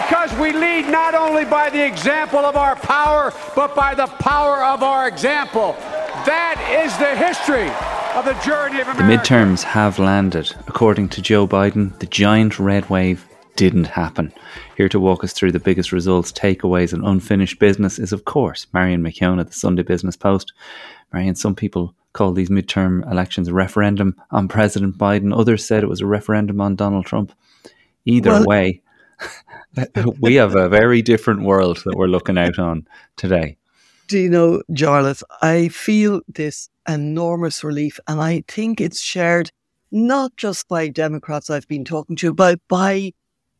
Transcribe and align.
because 0.00 0.32
we 0.38 0.52
lead 0.52 0.88
not 0.88 1.14
only 1.14 1.44
by 1.44 1.68
the 1.68 1.84
example 1.84 2.38
of 2.38 2.56
our 2.56 2.76
power, 2.76 3.32
but 3.54 3.74
by 3.74 3.94
the 3.94 4.06
power 4.06 4.64
of 4.64 4.82
our 4.82 5.06
example. 5.06 5.72
That 6.24 6.56
is 6.84 6.96
the 6.98 7.14
history 7.16 7.68
of 8.16 8.24
the 8.24 8.34
journey 8.44 8.80
of 8.80 8.88
America. 8.88 9.02
The 9.02 9.34
midterms 9.34 9.62
have 9.62 9.98
landed. 9.98 10.54
According 10.66 11.08
to 11.10 11.22
Joe 11.22 11.46
Biden, 11.46 11.98
the 11.98 12.06
giant 12.06 12.58
red 12.58 12.88
wave 12.88 13.26
didn't 13.56 13.86
happen. 13.86 14.32
Here 14.76 14.88
to 14.88 15.00
walk 15.00 15.24
us 15.24 15.32
through 15.32 15.52
the 15.52 15.58
biggest 15.58 15.92
results, 15.92 16.32
takeaways, 16.32 16.92
and 16.92 17.04
unfinished 17.04 17.58
business 17.58 17.98
is, 17.98 18.12
of 18.12 18.24
course, 18.24 18.66
Marion 18.72 19.02
McKeown 19.02 19.44
the 19.44 19.52
Sunday 19.52 19.82
Business 19.82 20.16
Post. 20.16 20.52
Marion, 21.12 21.34
some 21.34 21.54
people 21.54 21.94
call 22.12 22.32
these 22.32 22.50
midterm 22.50 23.10
elections 23.10 23.48
a 23.48 23.54
referendum 23.54 24.14
on 24.30 24.48
President 24.48 24.96
Biden. 24.96 25.36
Others 25.36 25.64
said 25.64 25.82
it 25.82 25.88
was 25.88 26.00
a 26.00 26.06
referendum 26.06 26.60
on 26.60 26.76
Donald 26.76 27.06
Trump. 27.06 27.32
Either 28.04 28.30
well, 28.30 28.44
way, 28.46 28.81
we 30.20 30.34
have 30.34 30.54
a 30.54 30.68
very 30.68 31.02
different 31.02 31.42
world 31.42 31.82
that 31.84 31.96
we're 31.96 32.06
looking 32.06 32.38
out 32.38 32.58
on 32.58 32.86
today. 33.16 33.56
Do 34.08 34.18
you 34.18 34.28
know, 34.28 34.62
Jarlath, 34.70 35.22
I 35.40 35.68
feel 35.68 36.20
this 36.28 36.68
enormous 36.88 37.64
relief, 37.64 37.98
and 38.06 38.20
I 38.20 38.44
think 38.48 38.80
it's 38.80 39.00
shared 39.00 39.50
not 39.90 40.36
just 40.36 40.68
by 40.68 40.88
Democrats 40.88 41.50
I've 41.50 41.68
been 41.68 41.84
talking 41.84 42.16
to, 42.16 42.34
but 42.34 42.58
by 42.68 43.12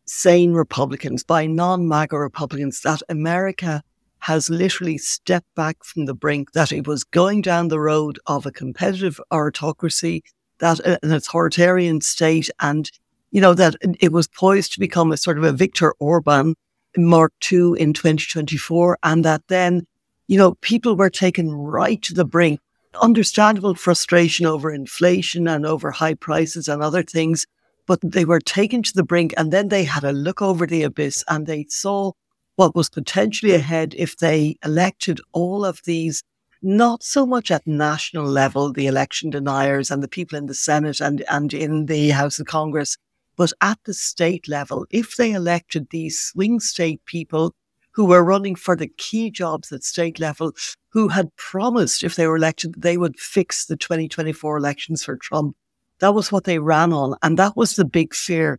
sane 0.06 0.52
Republicans, 0.52 1.24
by 1.24 1.46
non 1.46 1.88
MAGA 1.88 2.19
Republicans, 2.19 2.80
that 2.82 3.02
America 3.08 3.82
has 4.20 4.48
literally 4.48 4.98
stepped 4.98 5.52
back 5.54 5.82
from 5.84 6.06
the 6.06 6.14
brink, 6.14 6.52
that 6.52 6.72
it 6.72 6.86
was 6.86 7.04
going 7.04 7.42
down 7.42 7.69
the 7.69 7.80
road 7.80 8.19
of 8.26 8.47
a 8.47 8.52
competitive 8.52 9.20
autocracy, 9.32 10.22
that 10.58 10.80
an 10.80 11.12
authoritarian 11.12 12.00
state, 12.00 12.48
and 12.60 12.91
you 13.33 13.41
know, 13.41 13.55
that 13.55 13.75
it 13.98 14.12
was 14.12 14.28
poised 14.28 14.75
to 14.75 14.80
become 14.80 15.11
a 15.11 15.16
sort 15.16 15.38
of 15.38 15.44
a 15.44 15.52
Viktor 15.52 15.94
Orban 15.98 16.55
Mark 16.97 17.33
II 17.50 17.72
in 17.78 17.94
2024, 17.94 18.98
and 19.02 19.25
that 19.25 19.42
then, 19.48 19.86
you 20.28 20.36
know, 20.38 20.55
people 20.61 20.94
were 20.94 21.11
taken 21.11 21.50
right 21.50 22.00
to 22.03 22.14
the 22.14 22.27
brink. 22.27 22.60
Understandable 23.00 23.75
frustration 23.75 24.44
over 24.44 24.70
inflation 24.70 25.48
and 25.48 25.64
over 25.64 25.91
high 25.91 26.12
prices 26.12 26.69
and 26.69 26.83
other 26.83 27.03
things, 27.03 27.47
but 27.86 28.00
they 28.03 28.27
were 28.27 28.38
taken 28.38 28.83
to 28.83 28.92
the 28.94 29.03
brink 29.03 29.33
and 29.38 29.50
then 29.50 29.69
they 29.69 29.84
had 29.84 30.05
a 30.05 30.12
look 30.12 30.43
over 30.43 30.66
the 30.66 30.82
abyss 30.82 31.25
and 31.26 31.47
they 31.47 31.64
saw 31.70 32.12
what 32.56 32.76
was 32.76 32.91
potentially 32.91 33.54
ahead 33.54 33.94
if 33.97 34.19
they 34.19 34.56
elected 34.62 35.20
all 35.32 35.64
of 35.64 35.81
these 35.84 36.22
not 36.62 37.03
so 37.03 37.26
much 37.26 37.50
at 37.50 37.66
national 37.66 38.26
level, 38.26 38.72
the 38.72 38.87
election 38.87 39.31
deniers 39.31 39.91
and 39.91 40.03
the 40.03 40.09
people 40.09 40.38
in 40.38 40.47
the 40.47 40.54
Senate 40.54 41.00
and, 41.00 41.25
and 41.28 41.53
in 41.53 41.87
the 41.87 42.10
House 42.10 42.38
of 42.38 42.47
Congress, 42.47 42.97
but 43.37 43.53
at 43.60 43.78
the 43.84 43.94
state 43.94 44.48
level, 44.48 44.87
if 44.91 45.16
they 45.16 45.32
elected 45.32 45.88
these 45.91 46.20
swing 46.20 46.60
state 46.60 47.04
people 47.06 47.54
who 47.93 48.06
were 48.06 48.25
running 48.25 48.54
for 48.54 48.76
the 48.76 48.88
key 48.88 49.31
jobs 49.31 49.70
at 49.72 49.84
state 49.84 50.19
level, 50.19 50.53
who 50.91 51.09
had 51.09 51.34
promised 51.37 52.03
if 52.03 52.16
they 52.16 52.26
were 52.26 52.37
elected, 52.37 52.75
they 52.76 52.97
would 52.97 53.19
fix 53.19 53.66
the 53.66 53.76
2024 53.76 54.56
elections 54.56 55.04
for 55.04 55.16
Trump. 55.16 55.56
That 56.00 56.15
was 56.15 56.32
what 56.32 56.44
they 56.44 56.59
ran 56.59 56.93
on. 56.93 57.16
And 57.22 57.38
that 57.38 57.56
was 57.56 57.76
the 57.76 57.84
big 57.84 58.15
fear 58.15 58.59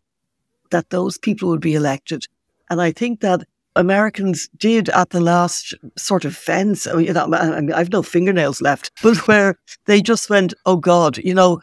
that 0.71 0.89
those 0.89 1.17
people 1.17 1.49
would 1.49 1.61
be 1.61 1.75
elected. 1.75 2.25
And 2.69 2.81
I 2.81 2.91
think 2.91 3.21
that 3.21 3.43
Americans 3.75 4.49
did 4.57 4.89
at 4.89 5.09
the 5.09 5.19
last 5.19 5.73
sort 5.97 6.25
of 6.25 6.35
fence. 6.35 6.85
I 6.87 6.93
mean, 6.93 7.73
I've 7.73 7.91
no 7.91 8.03
fingernails 8.03 8.61
left, 8.61 8.91
but 9.03 9.27
where 9.27 9.55
they 9.85 10.01
just 10.01 10.29
went, 10.29 10.53
"Oh 10.65 10.77
God, 10.77 11.17
you 11.17 11.33
know, 11.33 11.61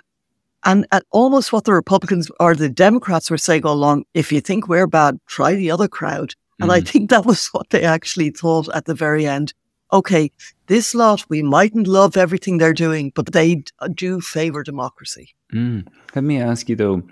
and, 0.65 0.87
and 0.93 1.05
almost 1.11 1.53
what 1.53 1.65
the 1.65 1.73
Republicans 1.73 2.31
or 2.39 2.55
the 2.55 2.69
Democrats 2.69 3.31
were 3.31 3.39
saying 3.39 3.65
all 3.65 3.75
along, 3.75 4.05
if 4.15 4.31
you 4.31 4.41
think 4.41 4.69
we're 4.69 4.87
bad, 4.87 5.19
try 5.27 5.55
the 5.55 5.71
other 5.71 5.89
crowd. 5.89 6.35
And 6.61 6.71
mm. 6.71 6.75
I 6.75 6.81
think 6.81 7.11
that 7.11 7.25
was 7.25 7.47
what 7.49 7.71
they 7.71 7.83
actually 7.83 8.31
thought 8.31 8.69
at 8.75 8.85
the 8.85 8.95
very 8.95 9.27
end. 9.27 9.55
Okay, 9.93 10.31
this 10.67 10.95
lot, 10.95 11.25
we 11.29 11.43
mightn't 11.43 11.89
love 11.89 12.17
everything 12.17 12.59
they're 12.59 12.73
doing, 12.73 13.11
but 13.15 13.33
they 13.33 13.65
do 13.95 14.21
favour 14.21 14.63
democracy. 14.63 15.35
Mm. 15.53 15.89
Let 16.15 16.25
me 16.25 16.41
ask 16.41 16.69
you 16.69 16.77
though, 16.77 17.03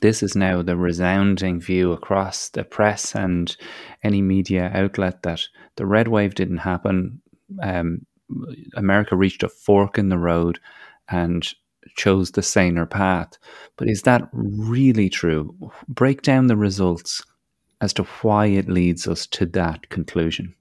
this 0.00 0.22
is 0.22 0.34
now 0.34 0.62
the 0.62 0.76
resounding 0.76 1.60
view 1.60 1.92
across 1.92 2.48
the 2.48 2.64
press 2.64 3.14
and 3.14 3.56
any 4.02 4.22
media 4.22 4.70
outlet 4.74 5.22
that 5.22 5.42
the 5.76 5.86
red 5.86 6.08
wave 6.08 6.34
didn't 6.34 6.58
happen. 6.58 7.20
Um, 7.62 8.06
America 8.74 9.14
reached 9.14 9.44
a 9.44 9.48
fork 9.48 9.98
in 9.98 10.08
the 10.08 10.18
road 10.18 10.58
and 11.08 11.46
chose 11.96 12.32
the 12.32 12.42
saner 12.42 12.86
path. 12.86 13.38
But 13.76 13.88
is 13.88 14.02
that 14.02 14.28
really 14.32 15.08
true? 15.08 15.54
Break 15.88 16.22
down 16.22 16.46
the 16.46 16.56
results 16.56 17.22
as 17.80 17.92
to 17.94 18.04
why 18.22 18.46
it 18.46 18.68
leads 18.68 19.06
us 19.06 19.26
to 19.26 19.46
that 19.46 19.88
conclusion. 19.88 20.54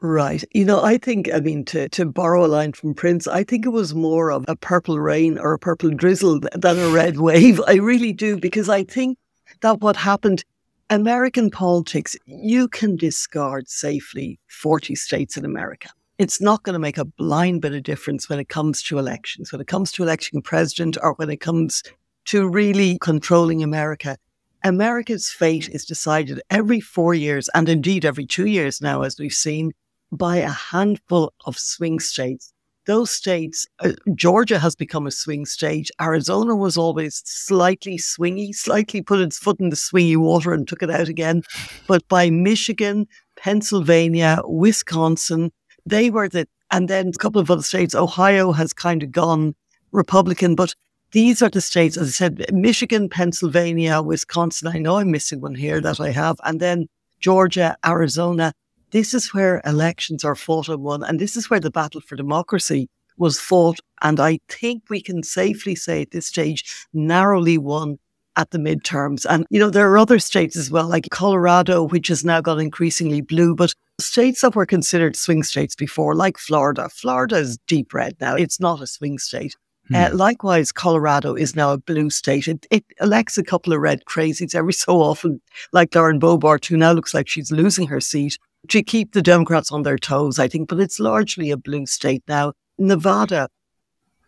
Right. 0.00 0.44
You 0.52 0.64
know, 0.64 0.82
I 0.82 0.96
think, 0.96 1.28
I 1.34 1.40
mean, 1.40 1.64
to, 1.66 1.88
to 1.88 2.06
borrow 2.06 2.44
a 2.44 2.46
line 2.46 2.72
from 2.72 2.94
Prince, 2.94 3.26
I 3.26 3.42
think 3.42 3.66
it 3.66 3.70
was 3.70 3.94
more 3.94 4.30
of 4.30 4.44
a 4.46 4.54
purple 4.54 5.00
rain 5.00 5.38
or 5.38 5.54
a 5.54 5.58
purple 5.58 5.90
drizzle 5.90 6.40
than 6.54 6.78
a 6.78 6.90
red 6.90 7.18
wave. 7.18 7.60
I 7.66 7.74
really 7.74 8.12
do, 8.12 8.38
because 8.38 8.68
I 8.68 8.84
think 8.84 9.18
that 9.60 9.80
what 9.80 9.96
happened, 9.96 10.44
American 10.88 11.50
politics, 11.50 12.16
you 12.26 12.68
can 12.68 12.94
discard 12.94 13.68
safely 13.68 14.38
40 14.46 14.94
states 14.94 15.36
in 15.36 15.44
America 15.44 15.88
it's 16.18 16.40
not 16.40 16.64
going 16.64 16.74
to 16.74 16.80
make 16.80 16.98
a 16.98 17.04
blind 17.04 17.62
bit 17.62 17.72
of 17.72 17.84
difference 17.84 18.28
when 18.28 18.40
it 18.40 18.48
comes 18.48 18.82
to 18.82 18.98
elections, 18.98 19.52
when 19.52 19.60
it 19.60 19.68
comes 19.68 19.92
to 19.92 20.02
electing 20.02 20.38
a 20.38 20.42
president 20.42 20.98
or 21.00 21.14
when 21.14 21.30
it 21.30 21.40
comes 21.40 21.82
to 22.26 22.48
really 22.48 22.98
controlling 23.00 23.62
America. 23.62 24.18
America's 24.64 25.30
fate 25.30 25.68
is 25.68 25.84
decided 25.84 26.42
every 26.50 26.80
four 26.80 27.14
years, 27.14 27.48
and 27.54 27.68
indeed 27.68 28.04
every 28.04 28.26
two 28.26 28.46
years 28.46 28.80
now, 28.80 29.02
as 29.02 29.16
we've 29.18 29.32
seen, 29.32 29.72
by 30.10 30.38
a 30.38 30.48
handful 30.48 31.32
of 31.46 31.56
swing 31.56 32.00
states. 32.00 32.52
Those 32.86 33.10
states, 33.10 33.66
uh, 33.80 33.92
Georgia 34.14 34.58
has 34.58 34.74
become 34.74 35.06
a 35.06 35.10
swing 35.12 35.44
state. 35.44 35.90
Arizona 36.00 36.56
was 36.56 36.76
always 36.76 37.22
slightly 37.26 37.98
swingy, 37.98 38.54
slightly 38.54 39.02
put 39.02 39.20
its 39.20 39.38
foot 39.38 39.60
in 39.60 39.68
the 39.68 39.76
swingy 39.76 40.16
water 40.16 40.52
and 40.54 40.66
took 40.66 40.82
it 40.82 40.90
out 40.90 41.08
again. 41.08 41.42
But 41.86 42.08
by 42.08 42.30
Michigan, 42.30 43.06
Pennsylvania, 43.36 44.40
Wisconsin, 44.44 45.52
they 45.90 46.10
were 46.10 46.28
the, 46.28 46.46
and 46.70 46.88
then 46.88 47.08
a 47.08 47.18
couple 47.18 47.40
of 47.40 47.50
other 47.50 47.62
states, 47.62 47.94
Ohio 47.94 48.52
has 48.52 48.72
kind 48.72 49.02
of 49.02 49.12
gone 49.12 49.54
Republican, 49.92 50.54
but 50.54 50.74
these 51.12 51.40
are 51.40 51.48
the 51.48 51.60
states, 51.60 51.96
as 51.96 52.08
I 52.08 52.10
said, 52.10 52.52
Michigan, 52.52 53.08
Pennsylvania, 53.08 54.02
Wisconsin. 54.02 54.68
I 54.68 54.78
know 54.78 54.96
I'm 54.96 55.10
missing 55.10 55.40
one 55.40 55.54
here 55.54 55.80
that 55.80 56.00
I 56.00 56.10
have. 56.10 56.36
And 56.44 56.60
then 56.60 56.86
Georgia, 57.20 57.76
Arizona. 57.84 58.52
This 58.90 59.14
is 59.14 59.32
where 59.32 59.62
elections 59.64 60.24
are 60.24 60.34
fought 60.34 60.68
and 60.68 60.82
won. 60.82 61.02
And 61.02 61.18
this 61.18 61.36
is 61.36 61.48
where 61.48 61.60
the 61.60 61.70
battle 61.70 62.00
for 62.00 62.16
democracy 62.16 62.88
was 63.16 63.40
fought. 63.40 63.80
And 64.02 64.20
I 64.20 64.38
think 64.48 64.84
we 64.88 65.00
can 65.00 65.22
safely 65.22 65.74
say 65.74 66.02
at 66.02 66.10
this 66.10 66.26
stage, 66.26 66.86
narrowly 66.92 67.58
won 67.58 67.98
at 68.36 68.50
the 68.50 68.58
midterms. 68.58 69.26
And, 69.28 69.46
you 69.50 69.58
know, 69.58 69.70
there 69.70 69.90
are 69.90 69.98
other 69.98 70.18
states 70.18 70.56
as 70.56 70.70
well, 70.70 70.88
like 70.88 71.08
Colorado, 71.10 71.82
which 71.82 72.08
has 72.08 72.24
now 72.24 72.40
got 72.40 72.60
increasingly 72.60 73.20
blue, 73.20 73.54
but 73.54 73.74
states 74.00 74.40
that 74.40 74.54
were 74.54 74.66
considered 74.66 75.16
swing 75.16 75.42
states 75.42 75.74
before, 75.74 76.14
like 76.14 76.38
Florida, 76.38 76.88
Florida 76.88 77.36
is 77.36 77.58
deep 77.66 77.92
red 77.92 78.16
now. 78.20 78.34
It's 78.34 78.60
not 78.60 78.80
a 78.80 78.86
swing 78.86 79.18
state. 79.18 79.56
Hmm. 79.88 79.94
Uh, 79.94 80.10
likewise, 80.12 80.72
Colorado 80.72 81.34
is 81.34 81.56
now 81.56 81.72
a 81.72 81.78
blue 81.78 82.10
state. 82.10 82.48
It, 82.48 82.66
it, 82.70 82.84
elects 83.00 83.38
a 83.38 83.42
couple 83.42 83.72
of 83.72 83.80
red 83.80 84.04
crazies 84.04 84.54
every 84.54 84.72
so 84.84 85.00
often, 85.00 85.40
like 85.72 85.94
Lauren 85.94 86.20
Boebert, 86.20 86.66
who 86.66 86.76
now 86.76 86.92
looks 86.92 87.14
like 87.14 87.28
she's 87.28 87.50
losing 87.50 87.88
her 87.88 88.00
seat, 88.00 88.38
to 88.68 88.82
keep 88.82 89.12
the 89.12 89.22
Democrats 89.22 89.72
on 89.72 89.82
their 89.82 89.98
toes, 89.98 90.38
I 90.38 90.48
think. 90.48 90.68
But 90.68 90.80
it's 90.80 91.00
largely 91.00 91.50
a 91.50 91.56
blue 91.56 91.86
state 91.86 92.22
now. 92.28 92.52
Nevada, 92.78 93.48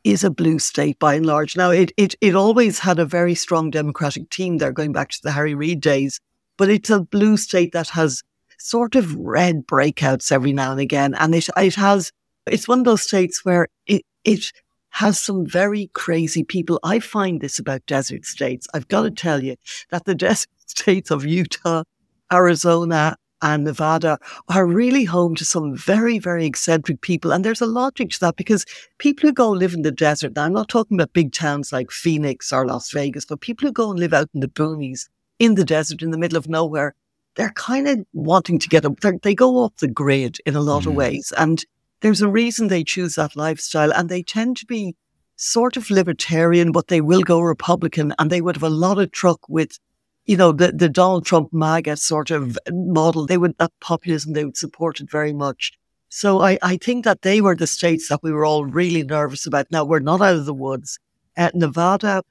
is 0.05 0.25
a 0.25 0.31
blue 0.31 0.59
state 0.59 0.99
by 0.99 1.15
and 1.15 1.27
large. 1.27 1.57
Now, 1.57 1.71
it, 1.71 1.93
it, 1.97 2.15
it 2.21 2.35
always 2.35 2.79
had 2.79 2.99
a 2.99 3.05
very 3.05 3.35
strong 3.35 3.71
Democratic 3.71 4.31
team 4.31 4.59
there, 4.59 4.73
going 4.73 4.93
back 4.93 5.11
to 5.11 5.19
the 5.23 5.33
Harry 5.33 5.55
Reid 5.55 5.81
days, 5.81 6.21
but 6.57 6.71
it's 6.71 6.91
a 6.91 7.01
blue 7.01 7.37
state 7.37 7.73
that 7.73 7.91
has 7.91 8.23
sort 8.61 8.95
of 8.95 9.15
red 9.17 9.67
breakouts 9.67 10.31
every 10.31 10.53
now 10.53 10.73
and 10.73 10.81
again. 10.81 11.15
And 11.15 11.35
it, 11.35 11.49
it 11.57 11.75
has, 11.75 12.13
it's 12.47 12.69
one 12.69 12.81
of 12.81 12.85
those 12.85 13.03
states 13.03 13.45
where 13.45 13.69
it, 13.87 14.05
it 14.25 14.53
has 14.91 15.21
some 15.21 15.47
very 15.47 15.91
crazy 15.95 16.45
people. 16.45 16.79
I 16.83 16.99
find 16.99 17.41
this 17.41 17.59
about 17.59 17.87
desert 17.87 18.25
states. 18.25 18.67
I've 18.75 18.89
got 18.89 19.03
to 19.03 19.11
tell 19.11 19.43
you 19.43 19.57
that 19.91 20.05
the 20.05 20.15
desert 20.27 20.49
states 20.67 21.11
of 21.11 21.25
Utah, 21.25 21.85
Arizona, 22.33 23.17
and 23.43 23.65
Nevada 23.65 24.19
are 24.49 24.67
really 24.67 25.05
home 25.05 25.35
to 25.37 25.45
some 25.45 25.75
very, 25.75 26.19
very 26.19 26.45
eccentric 26.45 27.01
people. 27.01 27.33
And 27.33 27.45
there's 27.45 27.63
a 27.63 27.67
logic 27.67 28.11
to 28.11 28.21
that 28.21 28.37
because 28.37 28.67
people 28.99 29.29
who 29.29 29.33
go 29.33 29.51
live 29.51 29.73
in 29.73 29.83
the 29.83 29.91
desert, 29.91 30.37
now 30.37 30.45
I'm 30.45 30.53
not 30.53 30.69
talking 30.69 30.97
about 30.97 31.13
big 31.13 31.33
towns 31.33 31.73
like 31.73 31.91
Phoenix 31.91 32.53
or 32.53 32.67
Las 32.67 32.91
Vegas, 32.91 33.25
but 33.25 33.41
people 33.41 33.67
who 33.67 33.73
go 33.73 33.91
and 33.91 33.99
live 33.99 34.13
out 34.13 34.29
in 34.35 34.41
the 34.41 34.49
boonies, 34.49 35.09
in 35.39 35.55
the 35.55 35.65
desert, 35.65 36.03
in 36.03 36.11
the 36.11 36.19
middle 36.19 36.37
of 36.37 36.49
nowhere, 36.49 36.95
they're 37.37 37.53
kind 37.53 37.89
of 37.89 38.05
wanting 38.13 38.59
to 38.59 38.69
get 38.69 38.85
up. 38.85 38.99
They 39.23 39.35
go 39.35 39.59
off 39.59 39.77
the 39.77 39.89
grid 39.89 40.39
in 40.47 40.57
a 40.57 40.61
lot 40.61 40.85
mm. 40.85 40.89
of 40.89 40.95
ways. 40.95 41.33
And 41.37 41.65
there's 42.01 42.23
a 42.23 42.29
reason 42.29 42.69
they 42.69 42.85
choose 42.85 43.15
that 43.15 43.37
lifestyle. 43.37 43.93
And 43.93 44.09
they 44.09 44.23
tend 44.23 44.57
to 44.59 44.67
be 44.67 44.95
sort 45.37 45.77
of 45.77 45.91
libertarian, 45.91 46.73
but 46.73 46.89
they 46.89 47.01
will 47.01 47.23
go 47.23 47.41
Republican 47.41 48.15
and 48.19 48.31
they 48.31 48.41
would 48.41 48.57
have 48.57 48.63
a 48.63 48.71
lot 48.71 48.99
of 48.99 49.13
truck 49.13 49.49
with 49.49 49.79
you 50.31 50.37
know, 50.37 50.53
the, 50.53 50.71
the 50.71 50.89
Donald 50.89 51.27
Trump 51.27 51.53
MAGA 51.53 51.97
sort 51.97 52.31
of 52.31 52.57
model, 52.71 53.27
they 53.27 53.37
would, 53.37 53.59
that 53.59 53.73
populism, 53.81 54.33
they 54.33 54.45
would 54.45 54.57
support 54.57 55.01
it 55.01 55.11
very 55.11 55.33
much. 55.33 55.73
So 56.09 56.41
I, 56.41 56.57
I 56.63 56.77
think 56.77 57.05
that 57.05 57.23
they 57.23 57.41
were 57.41 57.57
the 57.57 57.67
states 57.67 58.09
that 58.09 58.23
we 58.23 58.31
were 58.31 58.45
all 58.45 58.65
really 58.65 59.03
nervous 59.03 59.45
about. 59.47 59.67
Now, 59.73 59.85
we're 59.85 59.99
not 59.99 60.21
out 60.21 60.37
of 60.37 60.47
the 60.47 60.55
woods. 60.55 61.01
Uh, 61.37 61.51
Nevada, 61.55 62.23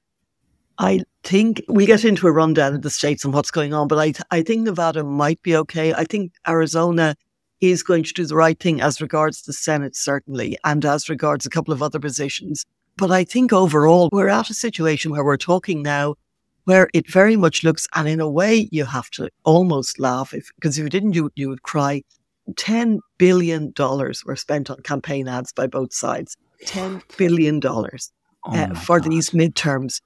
I 0.77 1.01
think 1.23 1.61
we 1.67 1.85
get 1.85 2.05
into 2.05 2.27
a 2.27 2.31
rundown 2.31 2.75
of 2.75 2.81
the 2.81 2.89
states 2.89 3.25
and 3.25 3.33
what's 3.33 3.51
going 3.51 3.73
on, 3.73 3.87
but 3.87 3.99
I, 3.99 4.13
I 4.31 4.41
think 4.41 4.63
Nevada 4.63 5.03
might 5.03 5.41
be 5.41 5.55
okay. 5.55 5.93
I 5.93 6.03
think 6.03 6.33
Arizona 6.47 7.15
is 7.61 7.83
going 7.83 8.03
to 8.03 8.13
do 8.13 8.25
the 8.25 8.35
right 8.35 8.59
thing 8.59 8.81
as 8.81 9.01
regards 9.01 9.41
the 9.41 9.53
Senate, 9.53 9.95
certainly, 9.95 10.57
and 10.63 10.85
as 10.85 11.09
regards 11.09 11.45
a 11.45 11.49
couple 11.49 11.73
of 11.73 11.83
other 11.83 11.99
positions. 11.99 12.65
But 12.97 13.11
I 13.11 13.23
think 13.23 13.51
overall, 13.51 14.09
we're 14.11 14.29
at 14.29 14.49
a 14.49 14.53
situation 14.53 15.11
where 15.11 15.23
we're 15.23 15.37
talking 15.37 15.81
now 15.81 16.15
where 16.65 16.87
it 16.93 17.09
very 17.09 17.35
much 17.35 17.63
looks, 17.63 17.87
and 17.95 18.07
in 18.07 18.19
a 18.19 18.29
way, 18.29 18.69
you 18.71 18.85
have 18.85 19.09
to 19.09 19.29
almost 19.43 19.99
laugh 19.99 20.33
if, 20.33 20.51
because 20.55 20.77
if 20.77 20.83
you 20.83 20.89
didn't 20.89 21.11
do 21.11 21.25
it, 21.25 21.33
you 21.35 21.49
would 21.49 21.63
cry. 21.63 22.03
$10 22.51 22.99
billion 23.17 23.73
were 23.77 24.35
spent 24.35 24.69
on 24.69 24.79
campaign 24.81 25.27
ads 25.27 25.51
by 25.51 25.65
both 25.65 25.93
sides. 25.93 26.37
$10 26.65 27.01
billion 27.17 27.59
oh 27.65 27.89
uh, 28.45 28.75
for 28.75 28.99
God. 28.99 29.09
these 29.09 29.31
midterms. 29.31 30.01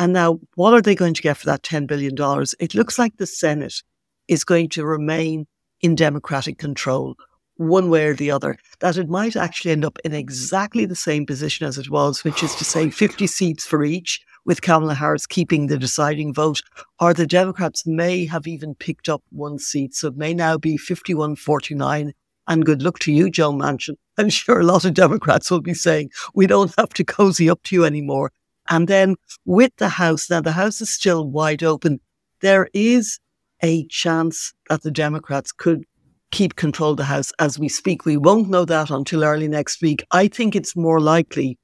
And 0.00 0.14
now, 0.14 0.40
what 0.54 0.72
are 0.72 0.80
they 0.80 0.94
going 0.94 1.12
to 1.12 1.20
get 1.20 1.36
for 1.36 1.44
that 1.44 1.62
$10 1.62 1.86
billion? 1.86 2.14
It 2.58 2.74
looks 2.74 2.98
like 2.98 3.18
the 3.18 3.26
Senate 3.26 3.82
is 4.28 4.44
going 4.44 4.70
to 4.70 4.86
remain 4.86 5.46
in 5.82 5.94
Democratic 5.94 6.56
control 6.56 7.16
one 7.56 7.90
way 7.90 8.06
or 8.06 8.14
the 8.14 8.30
other, 8.30 8.56
that 8.78 8.96
it 8.96 9.10
might 9.10 9.36
actually 9.36 9.72
end 9.72 9.84
up 9.84 9.98
in 10.02 10.14
exactly 10.14 10.86
the 10.86 10.96
same 10.96 11.26
position 11.26 11.66
as 11.66 11.76
it 11.76 11.90
was, 11.90 12.24
which 12.24 12.42
is 12.42 12.54
to 12.54 12.64
say 12.64 12.88
50 12.88 13.26
seats 13.26 13.66
for 13.66 13.84
each, 13.84 14.24
with 14.46 14.62
Kamala 14.62 14.94
Harris 14.94 15.26
keeping 15.26 15.66
the 15.66 15.76
deciding 15.76 16.32
vote, 16.32 16.62
or 16.98 17.12
the 17.12 17.26
Democrats 17.26 17.86
may 17.86 18.24
have 18.24 18.46
even 18.46 18.74
picked 18.74 19.10
up 19.10 19.22
one 19.28 19.58
seat. 19.58 19.94
So 19.94 20.08
it 20.08 20.16
may 20.16 20.32
now 20.32 20.56
be 20.56 20.78
51 20.78 21.36
49. 21.36 22.14
And 22.48 22.64
good 22.64 22.80
luck 22.80 23.00
to 23.00 23.12
you, 23.12 23.28
Joe 23.28 23.52
Manchin. 23.52 23.96
I'm 24.16 24.30
sure 24.30 24.60
a 24.60 24.64
lot 24.64 24.86
of 24.86 24.94
Democrats 24.94 25.50
will 25.50 25.60
be 25.60 25.74
saying, 25.74 26.10
we 26.34 26.46
don't 26.46 26.72
have 26.78 26.94
to 26.94 27.04
cozy 27.04 27.50
up 27.50 27.62
to 27.64 27.76
you 27.76 27.84
anymore. 27.84 28.32
And 28.70 28.86
then 28.86 29.16
with 29.44 29.72
the 29.76 29.88
House, 29.88 30.30
now 30.30 30.40
the 30.40 30.52
House 30.52 30.80
is 30.80 30.94
still 30.94 31.28
wide 31.28 31.62
open. 31.62 32.00
There 32.40 32.68
is 32.72 33.18
a 33.62 33.84
chance 33.88 34.54
that 34.68 34.82
the 34.82 34.92
Democrats 34.92 35.52
could 35.52 35.84
keep 36.30 36.54
control 36.54 36.92
of 36.92 36.96
the 36.96 37.04
House 37.04 37.32
as 37.40 37.58
we 37.58 37.68
speak. 37.68 38.04
We 38.04 38.16
won't 38.16 38.48
know 38.48 38.64
that 38.64 38.90
until 38.90 39.24
early 39.24 39.48
next 39.48 39.82
week. 39.82 40.04
I 40.12 40.28
think 40.28 40.54
it's 40.54 40.76
more 40.76 41.00
likely 41.00 41.58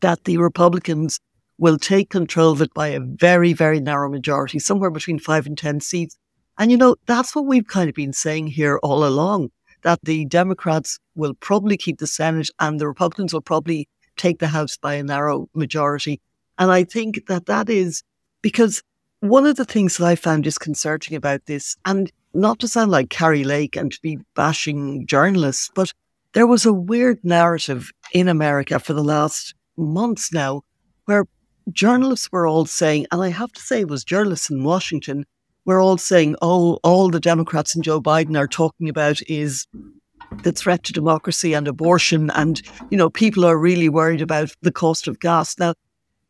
that 0.00 0.24
the 0.24 0.38
Republicans 0.38 1.20
will 1.58 1.78
take 1.78 2.10
control 2.10 2.50
of 2.50 2.60
it 2.60 2.74
by 2.74 2.88
a 2.88 3.00
very, 3.00 3.52
very 3.52 3.80
narrow 3.80 4.10
majority, 4.10 4.58
somewhere 4.58 4.90
between 4.90 5.20
five 5.20 5.46
and 5.46 5.56
10 5.56 5.80
seats. 5.80 6.18
And, 6.58 6.70
you 6.70 6.76
know, 6.76 6.96
that's 7.06 7.34
what 7.34 7.46
we've 7.46 7.66
kind 7.66 7.88
of 7.88 7.94
been 7.94 8.12
saying 8.12 8.48
here 8.48 8.78
all 8.82 9.06
along 9.06 9.50
that 9.82 10.00
the 10.02 10.24
Democrats 10.24 10.98
will 11.14 11.34
probably 11.34 11.76
keep 11.76 11.98
the 11.98 12.06
Senate 12.06 12.50
and 12.58 12.80
the 12.80 12.88
Republicans 12.88 13.32
will 13.32 13.40
probably 13.40 13.88
take 14.16 14.38
the 14.38 14.48
House 14.48 14.76
by 14.76 14.94
a 14.94 15.02
narrow 15.02 15.48
majority. 15.54 16.20
And 16.58 16.70
I 16.70 16.84
think 16.84 17.26
that 17.26 17.46
that 17.46 17.68
is 17.68 18.02
because 18.42 18.82
one 19.20 19.46
of 19.46 19.56
the 19.56 19.64
things 19.64 19.96
that 19.96 20.06
I 20.06 20.16
found 20.16 20.44
disconcerting 20.44 21.16
about 21.16 21.46
this, 21.46 21.76
and 21.84 22.10
not 22.34 22.58
to 22.58 22.68
sound 22.68 22.90
like 22.90 23.10
Kari 23.10 23.44
Lake 23.44 23.76
and 23.76 23.90
to 23.90 24.00
be 24.02 24.18
bashing 24.34 25.06
journalists, 25.06 25.70
but 25.74 25.92
there 26.32 26.46
was 26.46 26.66
a 26.66 26.72
weird 26.72 27.18
narrative 27.24 27.90
in 28.12 28.28
America 28.28 28.78
for 28.78 28.92
the 28.92 29.04
last 29.04 29.54
months 29.76 30.32
now 30.32 30.62
where 31.06 31.26
journalists 31.72 32.30
were 32.30 32.46
all 32.46 32.66
saying, 32.66 33.06
and 33.10 33.22
I 33.22 33.28
have 33.28 33.52
to 33.52 33.60
say, 33.60 33.80
it 33.80 33.88
was 33.88 34.04
journalists 34.04 34.50
in 34.50 34.64
Washington 34.64 35.24
were 35.64 35.80
all 35.80 35.96
saying, 35.96 36.36
oh, 36.42 36.78
all 36.82 37.08
the 37.08 37.20
Democrats 37.20 37.74
and 37.74 37.82
Joe 37.82 38.00
Biden 38.00 38.38
are 38.38 38.48
talking 38.48 38.88
about 38.88 39.22
is 39.28 39.66
the 40.42 40.52
threat 40.52 40.82
to 40.84 40.92
democracy 40.92 41.54
and 41.54 41.68
abortion. 41.68 42.30
And, 42.30 42.60
you 42.90 42.98
know, 42.98 43.10
people 43.10 43.44
are 43.44 43.58
really 43.58 43.88
worried 43.88 44.22
about 44.22 44.52
the 44.62 44.72
cost 44.72 45.08
of 45.08 45.20
gas. 45.20 45.58
Now, 45.58 45.74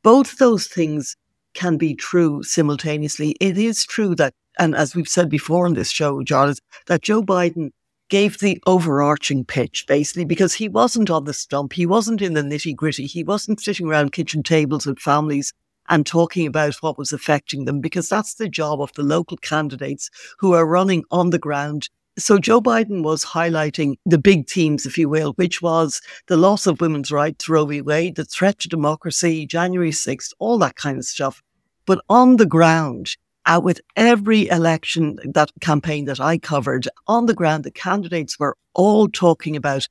both 0.03 0.39
those 0.39 0.67
things 0.67 1.17
can 1.55 1.77
be 1.77 1.95
true 1.95 2.43
simultaneously. 2.43 3.37
It 3.41 3.57
is 3.57 3.85
true 3.85 4.15
that, 4.17 4.35
and 4.59 4.75
as 4.75 4.95
we've 4.95 5.09
said 5.09 5.31
before 5.31 5.67
on 5.67 5.75
this 5.75 5.91
show, 5.91 6.23
Charles, 6.23 6.61
that 6.87 7.03
Joe 7.03 7.23
Biden 7.23 7.71
gave 8.11 8.39
the 8.39 8.61
overarching 8.67 9.45
pitch 9.45 9.87
basically 9.89 10.25
because 10.25 10.55
he 10.55 10.69
wasn't 10.69 11.11
on 11.11 11.25
the 11.25 11.33
stump. 11.33 11.73
He 11.73 11.87
wasn't 11.87 12.21
in 12.21 12.35
the 12.35 12.43
nitty 12.43 12.77
gritty. 12.77 13.07
He 13.07 13.25
wasn't 13.25 13.61
sitting 13.61 13.87
around 13.87 14.13
kitchen 14.13 14.43
tables 14.43 14.87
with 14.87 14.99
families 14.99 15.53
and 15.89 16.07
talking 16.07 16.47
about 16.47 16.77
what 16.77 16.99
was 16.99 17.13
affecting 17.13 17.65
them 17.65 17.81
because 17.81 18.09
that's 18.09 18.35
the 18.35 18.49
job 18.49 18.81
of 18.81 18.93
the 18.93 19.03
local 19.03 19.37
candidates 19.37 20.11
who 20.39 20.53
are 20.53 20.67
running 20.67 21.05
on 21.11 21.31
the 21.31 21.39
ground. 21.39 21.89
So 22.17 22.39
Joe 22.39 22.61
Biden 22.61 23.03
was 23.03 23.25
highlighting 23.25 23.97
the 24.07 24.19
big 24.19 24.49
themes, 24.49 24.87
if 24.87 24.97
you 24.97 25.09
will, 25.09 25.33
which 25.33 25.61
was 25.61 26.01
the 26.29 26.37
loss 26.37 26.65
of 26.67 26.81
women's 26.81 27.11
rights, 27.11 27.49
Roe 27.49 27.67
v. 27.67 27.81
Wade, 27.81 28.15
the 28.15 28.25
threat 28.25 28.61
to 28.61 28.69
democracy, 28.69 29.47
January 29.47 29.91
6th, 29.91 30.33
all 30.39 30.57
that 30.59 30.77
kind 30.77 30.97
of 30.97 31.05
stuff. 31.05 31.43
But 31.87 32.01
on 32.09 32.37
the 32.37 32.47
ground, 32.47 33.17
uh, 33.47 33.61
with 33.63 33.81
every 33.97 34.49
election 34.49 35.19
that 35.25 35.51
campaign 35.61 36.05
that 36.05 36.21
I 36.21 36.39
covered 36.39 36.89
on 37.09 37.27
the 37.27 37.35
ground, 37.35 37.65
the 37.65 37.73
candidates 37.73 38.39
were 38.39 38.57
all 38.75 39.09
talking 39.09 39.57
about 39.57 39.89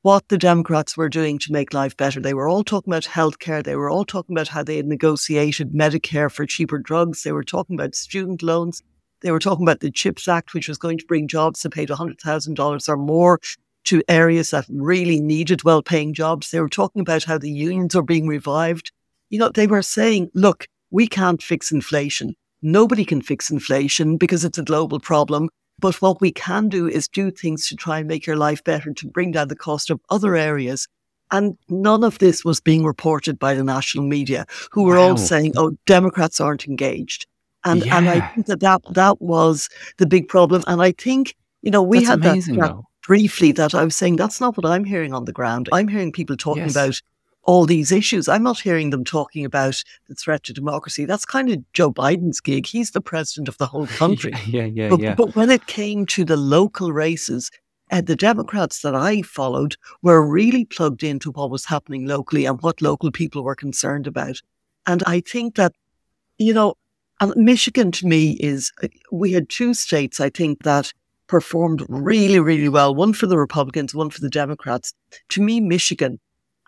what 0.00 0.28
the 0.28 0.38
Democrats 0.38 0.96
were 0.96 1.10
doing 1.10 1.38
to 1.40 1.52
make 1.52 1.74
life 1.74 1.96
better. 1.96 2.20
They 2.20 2.32
were 2.32 2.48
all 2.48 2.64
talking 2.64 2.92
about 2.92 3.04
healthcare. 3.04 3.62
They 3.62 3.76
were 3.76 3.90
all 3.90 4.04
talking 4.04 4.34
about 4.34 4.48
how 4.48 4.62
they 4.62 4.76
had 4.76 4.86
negotiated 4.86 5.72
Medicare 5.72 6.30
for 6.32 6.46
cheaper 6.46 6.78
drugs. 6.78 7.22
They 7.22 7.32
were 7.32 7.44
talking 7.44 7.74
about 7.74 7.94
student 7.94 8.42
loans. 8.42 8.82
They 9.22 9.32
were 9.32 9.38
talking 9.38 9.64
about 9.64 9.80
the 9.80 9.90
CHIPS 9.90 10.28
Act, 10.28 10.54
which 10.54 10.68
was 10.68 10.78
going 10.78 10.98
to 10.98 11.06
bring 11.06 11.28
jobs 11.28 11.62
that 11.62 11.72
paid 11.72 11.88
$100,000 11.88 12.88
or 12.88 12.96
more 12.96 13.40
to 13.84 14.02
areas 14.08 14.50
that 14.50 14.66
really 14.68 15.20
needed 15.20 15.64
well 15.64 15.82
paying 15.82 16.12
jobs. 16.12 16.50
They 16.50 16.60
were 16.60 16.68
talking 16.68 17.00
about 17.00 17.24
how 17.24 17.38
the 17.38 17.50
unions 17.50 17.94
are 17.94 18.02
being 18.02 18.26
revived. 18.26 18.92
You 19.30 19.38
know, 19.38 19.48
they 19.48 19.66
were 19.66 19.82
saying, 19.82 20.30
look, 20.34 20.66
we 20.90 21.06
can't 21.06 21.42
fix 21.42 21.72
inflation. 21.72 22.34
Nobody 22.62 23.04
can 23.04 23.22
fix 23.22 23.50
inflation 23.50 24.16
because 24.16 24.44
it's 24.44 24.58
a 24.58 24.64
global 24.64 24.98
problem. 24.98 25.48
But 25.78 26.00
what 26.00 26.20
we 26.20 26.32
can 26.32 26.68
do 26.68 26.88
is 26.88 27.06
do 27.06 27.30
things 27.30 27.68
to 27.68 27.76
try 27.76 27.98
and 27.98 28.08
make 28.08 28.26
your 28.26 28.36
life 28.36 28.64
better, 28.64 28.92
to 28.92 29.08
bring 29.08 29.32
down 29.32 29.48
the 29.48 29.56
cost 29.56 29.90
of 29.90 30.00
other 30.10 30.34
areas. 30.36 30.88
And 31.30 31.58
none 31.68 32.02
of 32.02 32.18
this 32.18 32.44
was 32.44 32.60
being 32.60 32.84
reported 32.84 33.38
by 33.38 33.54
the 33.54 33.64
national 33.64 34.06
media, 34.06 34.46
who 34.70 34.84
were 34.84 34.96
wow. 34.96 35.10
all 35.10 35.16
saying, 35.16 35.52
oh, 35.56 35.76
Democrats 35.84 36.40
aren't 36.40 36.66
engaged. 36.66 37.26
And, 37.66 37.84
yeah. 37.84 37.98
and 37.98 38.08
I 38.08 38.20
think 38.28 38.46
that, 38.46 38.60
that 38.60 38.80
that 38.90 39.20
was 39.20 39.68
the 39.98 40.06
big 40.06 40.28
problem. 40.28 40.62
And 40.66 40.80
I 40.80 40.92
think, 40.92 41.34
you 41.62 41.70
know, 41.70 41.82
we 41.82 41.98
that's 41.98 42.08
had 42.08 42.24
amazing, 42.24 42.56
that, 42.56 42.68
that 42.68 42.82
briefly 43.06 43.52
that 43.52 43.74
I 43.74 43.84
was 43.84 43.96
saying 43.96 44.16
that's 44.16 44.40
not 44.40 44.56
what 44.56 44.64
I'm 44.64 44.84
hearing 44.84 45.12
on 45.12 45.24
the 45.24 45.32
ground. 45.32 45.68
I'm 45.72 45.88
hearing 45.88 46.12
people 46.12 46.36
talking 46.36 46.64
yes. 46.64 46.72
about 46.72 47.02
all 47.42 47.66
these 47.66 47.92
issues. 47.92 48.28
I'm 48.28 48.42
not 48.42 48.60
hearing 48.60 48.90
them 48.90 49.04
talking 49.04 49.44
about 49.44 49.82
the 50.08 50.14
threat 50.14 50.44
to 50.44 50.52
democracy. 50.52 51.04
That's 51.04 51.24
kind 51.24 51.50
of 51.50 51.72
Joe 51.72 51.92
Biden's 51.92 52.40
gig. 52.40 52.66
He's 52.66 52.92
the 52.92 53.00
president 53.00 53.48
of 53.48 53.58
the 53.58 53.66
whole 53.66 53.86
country. 53.98 54.32
yeah, 54.46 54.64
yeah, 54.64 54.88
but, 54.88 55.00
yeah. 55.00 55.14
But 55.14 55.34
when 55.34 55.50
it 55.50 55.66
came 55.66 56.06
to 56.06 56.24
the 56.24 56.36
local 56.36 56.92
races, 56.92 57.50
uh, 57.90 58.00
the 58.00 58.16
Democrats 58.16 58.82
that 58.82 58.94
I 58.94 59.22
followed 59.22 59.76
were 60.02 60.26
really 60.26 60.64
plugged 60.64 61.02
into 61.02 61.30
what 61.30 61.50
was 61.50 61.66
happening 61.66 62.06
locally 62.06 62.44
and 62.44 62.60
what 62.60 62.82
local 62.82 63.12
people 63.12 63.44
were 63.44 63.54
concerned 63.54 64.06
about. 64.06 64.40
And 64.86 65.02
I 65.06 65.20
think 65.20 65.54
that, 65.54 65.72
you 66.38 66.52
know, 66.52 66.74
Michigan 67.36 67.90
to 67.92 68.06
me 68.06 68.32
is, 68.32 68.72
uh, 68.82 68.88
we 69.10 69.32
had 69.32 69.48
two 69.48 69.72
states, 69.74 70.20
I 70.20 70.30
think, 70.30 70.62
that 70.64 70.92
performed 71.28 71.84
really, 71.88 72.38
really 72.38 72.68
well. 72.68 72.94
One 72.94 73.12
for 73.12 73.26
the 73.26 73.38
Republicans, 73.38 73.94
one 73.94 74.10
for 74.10 74.20
the 74.20 74.28
Democrats. 74.28 74.94
To 75.30 75.42
me, 75.42 75.60
Michigan 75.60 76.18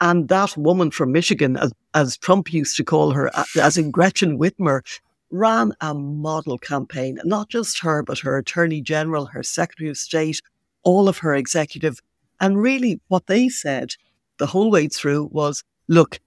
And 0.00 0.28
that 0.28 0.56
woman 0.56 0.90
from 0.90 1.12
Michigan, 1.12 1.56
as, 1.56 1.72
as 1.94 2.16
Trump 2.16 2.52
used 2.52 2.76
to 2.76 2.84
call 2.84 3.12
her, 3.12 3.30
as 3.60 3.76
in 3.76 3.90
Gretchen 3.90 4.38
Whitmer, 4.38 4.82
ran 5.30 5.72
a 5.80 5.92
model 5.94 6.58
campaign. 6.58 7.18
Not 7.24 7.48
just 7.48 7.80
her, 7.80 8.02
but 8.02 8.18
her 8.20 8.38
attorney 8.38 8.80
general, 8.80 9.26
her 9.26 9.42
secretary 9.42 9.90
of 9.90 9.96
state, 9.96 10.40
all 10.84 11.08
of 11.08 11.18
her 11.18 11.34
executive. 11.34 12.00
And 12.40 12.62
really, 12.62 13.00
what 13.08 13.26
they 13.26 13.48
said 13.48 13.94
the 14.38 14.46
whole 14.46 14.70
way 14.70 14.88
through 14.88 15.28
was 15.32 15.64
look, 15.88 16.20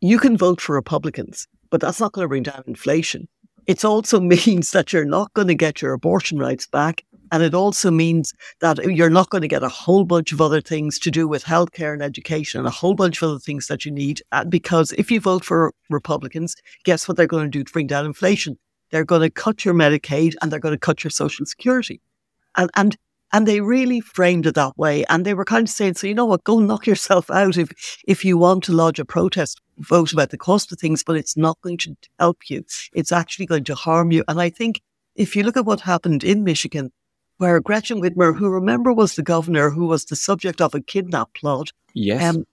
you 0.00 0.18
can 0.18 0.36
vote 0.36 0.60
for 0.60 0.74
Republicans, 0.74 1.46
but 1.70 1.80
that's 1.80 2.00
not 2.00 2.12
going 2.12 2.24
to 2.24 2.28
bring 2.28 2.44
down 2.44 2.64
inflation. 2.66 3.28
It 3.68 3.84
also 3.84 4.18
means 4.46 4.72
that 4.72 4.92
you're 4.92 5.04
not 5.04 5.32
going 5.34 5.46
to 5.46 5.54
get 5.54 5.80
your 5.80 5.92
abortion 5.92 6.38
rights 6.38 6.66
back. 6.66 7.04
And 7.30 7.42
it 7.42 7.54
also 7.54 7.90
means 7.90 8.32
that 8.60 8.78
you're 8.84 9.10
not 9.10 9.28
going 9.28 9.42
to 9.42 9.48
get 9.48 9.62
a 9.62 9.68
whole 9.68 10.04
bunch 10.04 10.32
of 10.32 10.40
other 10.40 10.62
things 10.62 10.98
to 11.00 11.10
do 11.10 11.28
with 11.28 11.44
healthcare 11.44 11.92
and 11.92 12.02
education 12.02 12.58
and 12.58 12.66
a 12.66 12.70
whole 12.72 12.94
bunch 12.94 13.20
of 13.20 13.28
other 13.28 13.38
things 13.38 13.66
that 13.66 13.84
you 13.84 13.92
need. 13.92 14.22
Uh, 14.32 14.44
because 14.44 14.92
if 14.92 15.10
you 15.10 15.20
vote 15.20 15.44
for 15.44 15.74
Republicans, 15.90 16.56
guess 16.84 17.06
what 17.06 17.18
they're 17.18 17.26
going 17.26 17.44
to 17.44 17.50
do 17.50 17.62
to 17.62 17.72
bring 17.72 17.86
down 17.86 18.06
inflation? 18.06 18.58
They're 18.90 19.04
going 19.04 19.20
to 19.20 19.30
cut 19.30 19.62
your 19.62 19.74
Medicaid 19.74 20.36
and 20.40 20.50
they're 20.50 20.58
going 20.58 20.74
to 20.74 20.78
cut 20.78 21.04
your 21.04 21.10
Social 21.10 21.44
Security. 21.44 22.00
And, 22.56 22.70
and 22.74 22.96
and 23.32 23.46
they 23.46 23.60
really 23.60 24.00
framed 24.00 24.46
it 24.46 24.54
that 24.54 24.76
way. 24.78 25.04
And 25.08 25.24
they 25.24 25.34
were 25.34 25.44
kind 25.44 25.66
of 25.66 25.72
saying, 25.72 25.94
so 25.94 26.06
you 26.06 26.14
know 26.14 26.24
what, 26.24 26.44
go 26.44 26.58
knock 26.58 26.86
yourself 26.86 27.30
out 27.30 27.56
if 27.56 27.70
if 28.06 28.24
you 28.24 28.38
want 28.38 28.64
to 28.64 28.72
lodge 28.72 28.98
a 28.98 29.04
protest 29.04 29.60
vote 29.78 30.12
about 30.12 30.30
the 30.30 30.38
cost 30.38 30.72
of 30.72 30.78
things, 30.78 31.04
but 31.04 31.16
it's 31.16 31.36
not 31.36 31.60
going 31.62 31.78
to 31.78 31.96
help 32.18 32.48
you. 32.48 32.64
It's 32.92 33.12
actually 33.12 33.46
going 33.46 33.64
to 33.64 33.74
harm 33.74 34.10
you. 34.10 34.24
And 34.28 34.40
I 34.40 34.50
think 34.50 34.80
if 35.14 35.36
you 35.36 35.42
look 35.42 35.56
at 35.56 35.66
what 35.66 35.80
happened 35.80 36.24
in 36.24 36.44
Michigan, 36.44 36.90
where 37.36 37.60
Gretchen 37.60 38.00
Whitmer, 38.00 38.36
who 38.36 38.48
remember 38.48 38.92
was 38.92 39.14
the 39.14 39.22
governor 39.22 39.70
who 39.70 39.86
was 39.86 40.04
the 40.04 40.16
subject 40.16 40.60
of 40.60 40.74
a 40.74 40.80
kidnap 40.80 41.34
plot, 41.34 41.72
yes. 41.94 42.34
Um, 42.34 42.44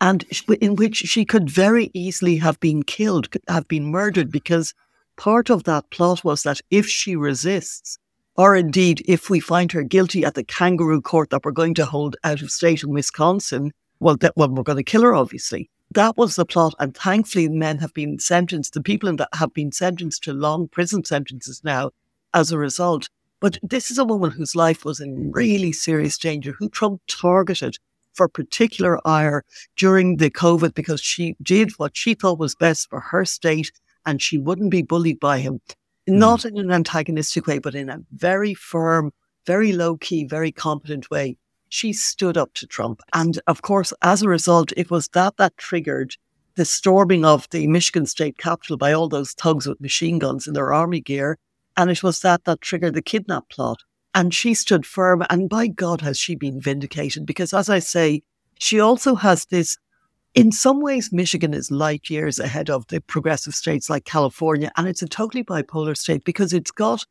and 0.00 0.24
in 0.60 0.74
which 0.74 0.96
she 0.96 1.24
could 1.24 1.48
very 1.48 1.90
easily 1.94 2.36
have 2.38 2.58
been 2.58 2.82
killed, 2.82 3.28
have 3.46 3.68
been 3.68 3.86
murdered, 3.86 4.32
because 4.32 4.74
part 5.16 5.48
of 5.48 5.62
that 5.64 5.90
plot 5.90 6.24
was 6.24 6.42
that 6.42 6.60
if 6.70 6.86
she 6.86 7.14
resists, 7.14 7.98
or 8.36 8.56
indeed 8.56 9.02
if 9.06 9.28
we 9.28 9.40
find 9.40 9.72
her 9.72 9.82
guilty 9.82 10.24
at 10.24 10.34
the 10.34 10.44
kangaroo 10.44 11.02
court 11.02 11.30
that 11.30 11.44
we're 11.44 11.52
going 11.52 11.74
to 11.74 11.84
hold 11.84 12.16
out 12.24 12.42
of 12.42 12.50
state 12.50 12.82
in 12.82 12.90
Wisconsin, 12.90 13.72
well, 14.00 14.16
that, 14.16 14.32
well, 14.36 14.48
we're 14.48 14.62
going 14.62 14.76
to 14.76 14.82
kill 14.82 15.02
her, 15.02 15.14
obviously. 15.14 15.70
That 15.94 16.16
was 16.16 16.36
the 16.36 16.46
plot, 16.46 16.74
and 16.78 16.96
thankfully, 16.96 17.48
men 17.48 17.78
have 17.78 17.92
been 17.92 18.18
sentenced. 18.18 18.72
The 18.72 18.80
people 18.80 19.14
that 19.14 19.28
have 19.34 19.52
been 19.52 19.72
sentenced 19.72 20.24
to 20.24 20.32
long 20.32 20.68
prison 20.68 21.04
sentences 21.04 21.60
now 21.62 21.90
as 22.32 22.50
a 22.50 22.58
result. 22.58 23.10
But 23.40 23.58
this 23.62 23.90
is 23.90 23.98
a 23.98 24.04
woman 24.04 24.30
whose 24.30 24.56
life 24.56 24.84
was 24.84 25.00
in 25.00 25.32
really 25.32 25.72
serious 25.72 26.16
danger, 26.16 26.54
who 26.58 26.70
Trump 26.70 27.02
targeted 27.08 27.76
for 28.14 28.28
particular 28.28 29.06
ire 29.06 29.44
during 29.76 30.16
the 30.16 30.30
COVID 30.30 30.74
because 30.74 31.00
she 31.00 31.36
did 31.42 31.72
what 31.72 31.96
she 31.96 32.14
thought 32.14 32.38
was 32.38 32.54
best 32.54 32.88
for 32.88 33.00
her 33.00 33.24
state 33.24 33.72
and 34.06 34.20
she 34.20 34.38
wouldn't 34.38 34.70
be 34.70 34.82
bullied 34.82 35.20
by 35.20 35.38
him. 35.38 35.60
Mm. 36.08 36.18
Not 36.18 36.44
in 36.44 36.58
an 36.58 36.70
antagonistic 36.70 37.46
way, 37.46 37.58
but 37.58 37.74
in 37.74 37.88
a 37.88 38.00
very 38.12 38.54
firm, 38.54 39.12
very 39.46 39.72
low 39.72 39.96
key, 39.96 40.24
very 40.24 40.52
competent 40.52 41.10
way. 41.10 41.36
She 41.68 41.92
stood 41.92 42.36
up 42.36 42.52
to 42.54 42.66
Trump. 42.66 43.00
And 43.12 43.40
of 43.46 43.62
course, 43.62 43.92
as 44.02 44.22
a 44.22 44.28
result, 44.28 44.72
it 44.76 44.90
was 44.90 45.08
that 45.08 45.36
that 45.38 45.56
triggered 45.56 46.16
the 46.54 46.64
storming 46.66 47.24
of 47.24 47.48
the 47.50 47.66
Michigan 47.66 48.04
state 48.04 48.36
capitol 48.36 48.76
by 48.76 48.92
all 48.92 49.08
those 49.08 49.32
thugs 49.32 49.66
with 49.66 49.80
machine 49.80 50.18
guns 50.18 50.46
in 50.46 50.52
their 50.52 50.72
army 50.72 51.00
gear 51.00 51.38
and 51.76 51.90
it 51.90 52.02
was 52.02 52.20
that 52.20 52.44
that 52.44 52.60
triggered 52.60 52.94
the 52.94 53.02
kidnap 53.02 53.48
plot. 53.48 53.82
And 54.14 54.34
she 54.34 54.54
stood 54.54 54.84
firm. 54.84 55.24
And 55.30 55.48
by 55.48 55.68
God, 55.68 56.02
has 56.02 56.18
she 56.18 56.34
been 56.34 56.60
vindicated? 56.60 57.24
Because 57.24 57.54
as 57.54 57.70
I 57.70 57.78
say, 57.78 58.22
she 58.58 58.78
also 58.78 59.14
has 59.14 59.46
this. 59.46 59.78
In 60.34 60.50
some 60.50 60.80
ways, 60.80 61.12
Michigan 61.12 61.52
is 61.52 61.70
light 61.70 62.08
years 62.08 62.38
ahead 62.38 62.70
of 62.70 62.86
the 62.86 63.02
progressive 63.02 63.54
states 63.54 63.90
like 63.90 64.06
California, 64.06 64.72
and 64.78 64.88
it's 64.88 65.02
a 65.02 65.06
totally 65.06 65.44
bipolar 65.44 65.94
state 65.94 66.24
because 66.24 66.54
it's 66.54 66.70
got 66.70 67.04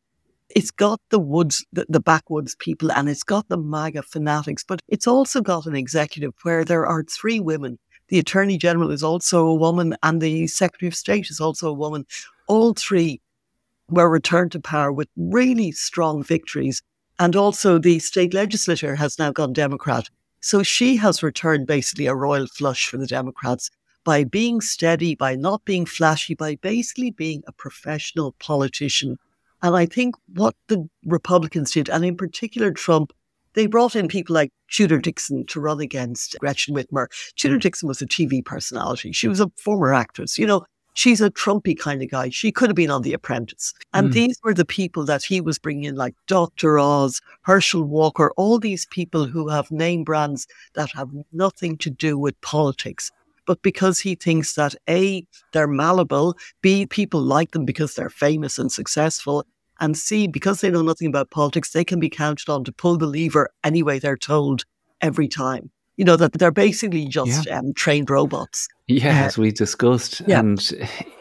it's 0.55 0.71
got 0.71 0.99
the 1.11 1.19
woods, 1.19 1.63
the, 1.71 1.85
the, 1.87 1.99
backwoods 2.01 2.55
people, 2.55 2.91
and 2.91 3.07
it's 3.07 3.23
got 3.23 3.47
the 3.47 3.57
MAGA 3.57 4.01
fanatics, 4.03 4.65
but 4.67 4.81
it's 4.89 5.07
also 5.07 5.39
got 5.39 5.65
an 5.65 5.75
executive 5.75 6.33
where 6.41 6.65
there 6.65 6.85
are 6.85 7.03
three 7.03 7.39
women. 7.39 7.79
The 8.09 8.19
Attorney 8.19 8.57
General 8.57 8.91
is 8.91 9.03
also 9.03 9.45
a 9.45 9.55
woman, 9.55 9.95
and 10.03 10.19
the 10.19 10.47
Secretary 10.47 10.87
of 10.87 10.95
State 10.95 11.29
is 11.29 11.39
also 11.39 11.69
a 11.69 11.73
woman. 11.73 12.05
All 12.47 12.73
three 12.73 13.21
were 13.87 14.09
returned 14.09 14.51
to 14.53 14.59
power 14.59 14.91
with 14.91 15.07
really 15.15 15.71
strong 15.71 16.23
victories. 16.23 16.81
And 17.19 17.35
also, 17.35 17.77
the 17.77 17.99
state 17.99 18.33
legislature 18.33 18.95
has 18.95 19.19
now 19.19 19.31
gone 19.31 19.53
Democrat. 19.53 20.09
So 20.41 20.63
she 20.63 20.97
has 20.97 21.23
returned 21.23 21.67
basically 21.67 22.07
a 22.07 22.15
royal 22.15 22.47
flush 22.47 22.87
for 22.87 22.97
the 22.97 23.07
Democrats 23.07 23.69
by 24.03 24.23
being 24.23 24.61
steady, 24.61 25.15
by 25.15 25.35
not 25.35 25.63
being 25.65 25.85
flashy, 25.85 26.33
by 26.33 26.55
basically 26.55 27.11
being 27.11 27.43
a 27.47 27.51
professional 27.51 28.33
politician. 28.39 29.17
And 29.61 29.75
I 29.75 29.85
think 29.85 30.15
what 30.33 30.55
the 30.67 30.89
Republicans 31.05 31.71
did, 31.71 31.89
and 31.89 32.03
in 32.03 32.17
particular 32.17 32.71
Trump, 32.71 33.13
they 33.53 33.67
brought 33.67 33.95
in 33.95 34.07
people 34.07 34.33
like 34.33 34.51
Tudor 34.71 34.97
Dixon 34.97 35.45
to 35.47 35.59
run 35.59 35.79
against 35.79 36.37
Gretchen 36.39 36.73
Whitmer. 36.73 37.07
Tudor 37.35 37.57
Dixon 37.57 37.87
was 37.87 38.01
a 38.01 38.07
TV 38.07 38.43
personality. 38.43 39.11
She 39.11 39.27
was 39.27 39.39
a 39.39 39.51
former 39.57 39.93
actress. 39.93 40.39
You 40.39 40.47
know, 40.47 40.65
she's 40.93 41.21
a 41.21 41.31
Trumpy 41.31 41.77
kind 41.77 42.01
of 42.01 42.09
guy. 42.09 42.29
She 42.29 42.51
could 42.51 42.69
have 42.69 42.75
been 42.75 42.91
on 42.91 43.01
The 43.01 43.13
Apprentice. 43.13 43.73
And 43.93 44.09
mm. 44.09 44.13
these 44.13 44.39
were 44.43 44.53
the 44.53 44.65
people 44.65 45.05
that 45.05 45.23
he 45.23 45.41
was 45.41 45.59
bringing 45.59 45.85
in, 45.85 45.95
like 45.95 46.15
Dr. 46.27 46.79
Oz, 46.79 47.21
Herschel 47.41 47.83
Walker, 47.83 48.31
all 48.37 48.59
these 48.59 48.85
people 48.87 49.25
who 49.25 49.49
have 49.49 49.71
name 49.71 50.03
brands 50.03 50.47
that 50.75 50.91
have 50.93 51.09
nothing 51.31 51.77
to 51.77 51.89
do 51.89 52.17
with 52.17 52.39
politics. 52.41 53.11
But 53.47 53.61
because 53.61 53.99
he 53.99 54.15
thinks 54.15 54.53
that 54.55 54.75
A, 54.89 55.25
they're 55.51 55.67
malleable, 55.67 56.35
B, 56.61 56.85
people 56.85 57.21
like 57.21 57.51
them 57.51 57.65
because 57.65 57.95
they're 57.95 58.09
famous 58.09 58.59
and 58.59 58.71
successful, 58.71 59.45
and 59.79 59.97
C, 59.97 60.27
because 60.27 60.61
they 60.61 60.69
know 60.69 60.83
nothing 60.83 61.07
about 61.07 61.31
politics, 61.31 61.71
they 61.71 61.83
can 61.83 61.99
be 61.99 62.09
counted 62.09 62.49
on 62.49 62.63
to 62.65 62.71
pull 62.71 62.97
the 62.97 63.07
lever 63.07 63.49
any 63.63 63.81
way 63.81 63.97
they're 63.97 64.15
told 64.15 64.63
every 65.01 65.27
time 65.27 65.71
you 65.97 66.05
know, 66.05 66.15
that 66.15 66.33
they're 66.33 66.51
basically 66.51 67.05
just 67.05 67.45
yeah. 67.45 67.59
um, 67.59 67.73
trained 67.73 68.09
robots. 68.09 68.67
Yeah, 68.87 69.21
uh, 69.21 69.25
as 69.25 69.37
we 69.37 69.51
discussed. 69.51 70.21
Yeah. 70.27 70.39
And 70.39 70.59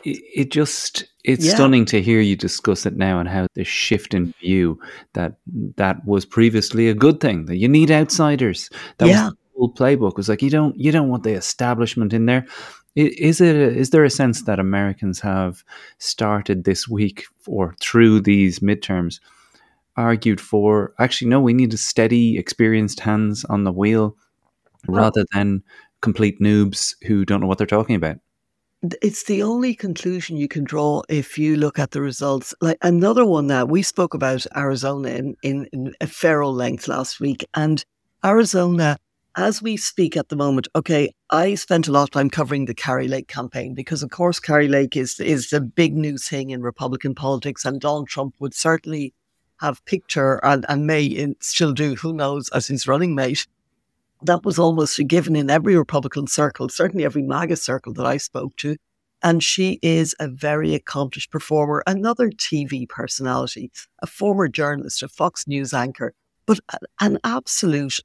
it, 0.05 0.23
it 0.35 0.51
just, 0.51 1.05
it's 1.25 1.45
yeah. 1.45 1.55
stunning 1.55 1.85
to 1.87 2.01
hear 2.01 2.21
you 2.21 2.37
discuss 2.37 2.87
it 2.87 2.97
now 2.97 3.21
and 3.21 3.29
how 3.29 3.47
the 3.55 3.65
shift 3.65 4.15
in 4.15 4.33
view 4.41 4.81
that 5.15 5.35
that 5.77 6.05
was 6.07 6.25
previously 6.25 6.89
a 6.89 6.95
good 6.95 7.21
thing, 7.21 7.47
that 7.47 7.57
you 7.57 7.69
need 7.69 7.91
outsiders. 7.91 8.71
That 8.99 9.09
yeah. 9.09 9.25
was 9.25 9.33
the 9.33 9.39
whole 9.57 9.75
playbook. 9.75 10.13
It 10.13 10.17
was 10.17 10.29
like, 10.29 10.43
you 10.43 10.51
don't, 10.51 10.77
you 10.79 10.93
don't 10.93 11.09
want 11.09 11.23
the 11.23 11.35
establishment 11.35 12.13
in 12.13 12.27
there. 12.27 12.47
Is 12.97 13.41
it? 13.41 13.55
A, 13.55 13.73
is 13.73 13.91
there 13.91 14.03
a 14.03 14.11
sense 14.11 14.43
that 14.43 14.59
Americans 14.59 15.21
have 15.21 15.63
started 15.99 16.65
this 16.65 16.89
week 16.89 17.25
or 17.47 17.77
through 17.81 18.21
these 18.23 18.59
midterms 18.59 19.21
argued 19.97 20.41
for? 20.41 20.93
Actually, 20.99 21.29
no. 21.29 21.41
We 21.41 21.53
need 21.53 21.73
a 21.73 21.77
steady, 21.77 22.37
experienced 22.37 22.99
hands 22.99 23.45
on 23.45 23.63
the 23.63 23.71
wheel 23.71 24.17
rather 24.87 25.25
than 25.33 25.63
complete 26.01 26.41
noobs 26.41 26.95
who 27.07 27.25
don't 27.25 27.41
know 27.41 27.47
what 27.47 27.59
they're 27.59 27.67
talking 27.67 27.97
about. 27.97 28.17
It's 29.03 29.25
the 29.25 29.43
only 29.43 29.75
conclusion 29.75 30.39
you 30.39 30.49
can 30.49 30.65
draw 30.65 31.03
if 31.09 31.37
you 31.37 31.57
look 31.57 31.79
at 31.79 31.91
the 31.91 32.01
results. 32.01 32.55
Like 32.63 32.79
another 32.81 33.27
one 33.27 33.49
that 33.49 33.69
we 33.69 33.83
spoke 33.83 34.15
about 34.15 34.47
Arizona 34.57 35.11
in, 35.11 35.37
in, 35.43 35.69
in 35.73 35.93
a 36.01 36.07
feral 36.07 36.55
length 36.55 36.89
last 36.89 37.21
week. 37.21 37.45
And 37.55 37.85
Arizona, 38.25 38.97
as 39.37 39.61
we 39.61 39.77
speak 39.77 40.17
at 40.17 40.31
the 40.31 40.37
moment, 40.37 40.67
okay, 40.75 41.13
I 41.29 41.57
spent 41.57 41.89
a 41.89 41.93
lot 41.93 42.05
of 42.05 42.11
time 42.11 42.31
covering 42.31 42.65
the 42.65 42.75
Kari 42.75 43.07
Lake 43.07 43.29
campaign 43.29 43.75
because, 43.75 44.03
of 44.03 44.11
course, 44.11 44.41
Kari 44.41 44.69
Lake 44.69 44.97
is 44.97 45.21
is 45.21 45.51
the 45.51 45.61
big 45.61 45.95
new 45.95 46.17
thing 46.17 46.49
in 46.49 46.63
Republican 46.63 47.15
politics, 47.15 47.67
and 47.67 47.81
Donald 47.81 48.09
Trump 48.09 48.35
would 48.39 48.55
certainly 48.55 49.13
have 49.59 49.85
picked 49.85 50.15
her 50.15 50.43
and, 50.43 50.65
and 50.71 50.87
may 50.87 51.35
still 51.41 51.73
do, 51.73 51.97
who 51.97 52.15
knows, 52.15 52.49
as 52.49 52.69
his 52.69 52.89
running 52.89 53.15
mate 53.15 53.47
that 54.23 54.45
was 54.45 54.59
almost 54.59 54.99
a 54.99 55.05
given 55.05 55.37
in 55.37 55.51
every 55.51 55.77
Republican 55.77 56.27
circle, 56.27 56.69
certainly 56.69 57.05
every 57.05 57.23
MAGA 57.23 57.57
circle 57.57 57.93
that 57.95 58.07
I 58.07 58.17
spoke 58.17 58.57
to. 58.57 58.77
And 59.23 59.43
she 59.43 59.79
is 59.83 60.15
a 60.19 60.29
very 60.29 60.75
accomplished 60.75 61.31
performer, 61.31 61.83
another 61.87 62.31
TV 62.31 62.89
personality, 62.89 63.71
a 64.01 64.07
former 64.07 64.49
journalist, 64.49 65.03
a 65.03 65.09
Fox 65.09 65.47
News 65.47 65.75
anchor, 65.75 66.15
but 66.47 66.61
an 67.01 67.19
absolute 67.23 68.01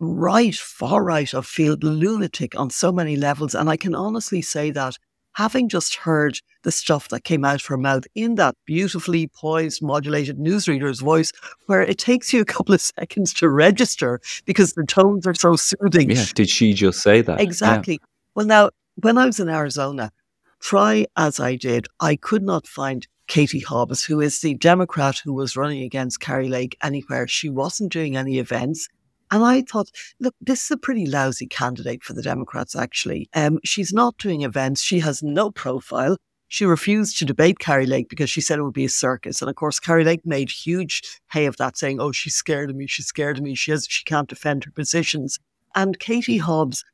right, 0.00 0.54
far 0.54 1.02
right 1.02 1.32
of 1.32 1.46
field 1.46 1.82
lunatic 1.82 2.58
on 2.58 2.70
so 2.70 2.92
many 2.92 3.16
levels. 3.16 3.54
And 3.54 3.70
I 3.70 3.76
can 3.76 3.94
honestly 3.94 4.42
say 4.42 4.70
that 4.72 4.96
having 5.32 5.68
just 5.68 5.94
heard 5.94 6.38
the 6.62 6.72
stuff 6.72 7.08
that 7.08 7.24
came 7.24 7.44
out 7.44 7.60
of 7.60 7.66
her 7.66 7.76
mouth 7.76 8.04
in 8.14 8.34
that 8.34 8.54
beautifully 8.66 9.26
poised, 9.28 9.82
modulated 9.82 10.38
newsreader's 10.38 11.00
voice, 11.00 11.32
where 11.66 11.82
it 11.82 11.98
takes 11.98 12.32
you 12.32 12.40
a 12.40 12.44
couple 12.44 12.74
of 12.74 12.80
seconds 12.80 13.32
to 13.34 13.48
register 13.48 14.20
because 14.44 14.74
the 14.74 14.84
tones 14.84 15.26
are 15.26 15.34
so 15.34 15.56
soothing. 15.56 16.10
Yeah, 16.10 16.26
did 16.34 16.48
she 16.48 16.74
just 16.74 17.00
say 17.00 17.20
that? 17.22 17.40
Exactly. 17.40 17.94
Yeah. 17.94 18.06
Well, 18.34 18.46
now, 18.46 18.70
when 18.96 19.18
I 19.18 19.26
was 19.26 19.40
in 19.40 19.48
Arizona, 19.48 20.12
try 20.60 21.06
as 21.16 21.40
I 21.40 21.56
did, 21.56 21.86
I 22.00 22.16
could 22.16 22.42
not 22.42 22.66
find 22.66 23.06
Katie 23.26 23.60
Hobbs, 23.60 24.04
who 24.04 24.20
is 24.20 24.40
the 24.40 24.54
Democrat 24.54 25.20
who 25.22 25.32
was 25.32 25.56
running 25.56 25.82
against 25.82 26.20
Kari 26.20 26.48
Lake 26.48 26.76
anywhere. 26.82 27.28
She 27.28 27.48
wasn't 27.48 27.92
doing 27.92 28.16
any 28.16 28.38
events. 28.38 28.88
And 29.30 29.44
I 29.44 29.62
thought, 29.62 29.90
look, 30.18 30.34
this 30.40 30.64
is 30.64 30.70
a 30.72 30.76
pretty 30.76 31.06
lousy 31.06 31.46
candidate 31.46 32.02
for 32.02 32.14
the 32.14 32.22
Democrats, 32.22 32.74
actually. 32.74 33.28
Um, 33.34 33.60
she's 33.64 33.92
not 33.92 34.18
doing 34.18 34.42
events. 34.42 34.82
She 34.82 35.00
has 35.00 35.22
no 35.22 35.50
profile. 35.50 36.16
She 36.48 36.64
refused 36.64 37.16
to 37.18 37.24
debate 37.24 37.60
Kari 37.60 37.86
Lake 37.86 38.08
because 38.08 38.28
she 38.28 38.40
said 38.40 38.58
it 38.58 38.64
would 38.64 38.74
be 38.74 38.86
a 38.86 38.88
circus. 38.88 39.40
And 39.40 39.48
of 39.48 39.54
course, 39.54 39.78
Kari 39.78 40.02
Lake 40.02 40.26
made 40.26 40.50
huge 40.50 41.02
hay 41.30 41.46
of 41.46 41.56
that, 41.58 41.78
saying, 41.78 42.00
"Oh, 42.00 42.10
she's 42.10 42.34
scared 42.34 42.70
of 42.70 42.76
me. 42.76 42.88
She's 42.88 43.06
scared 43.06 43.38
of 43.38 43.44
me. 43.44 43.54
She 43.54 43.70
has, 43.70 43.86
she 43.88 44.02
can't 44.04 44.28
defend 44.28 44.64
her 44.64 44.72
positions." 44.72 45.38
And 45.76 46.00
Katie 46.00 46.38
Hobbs 46.38 46.84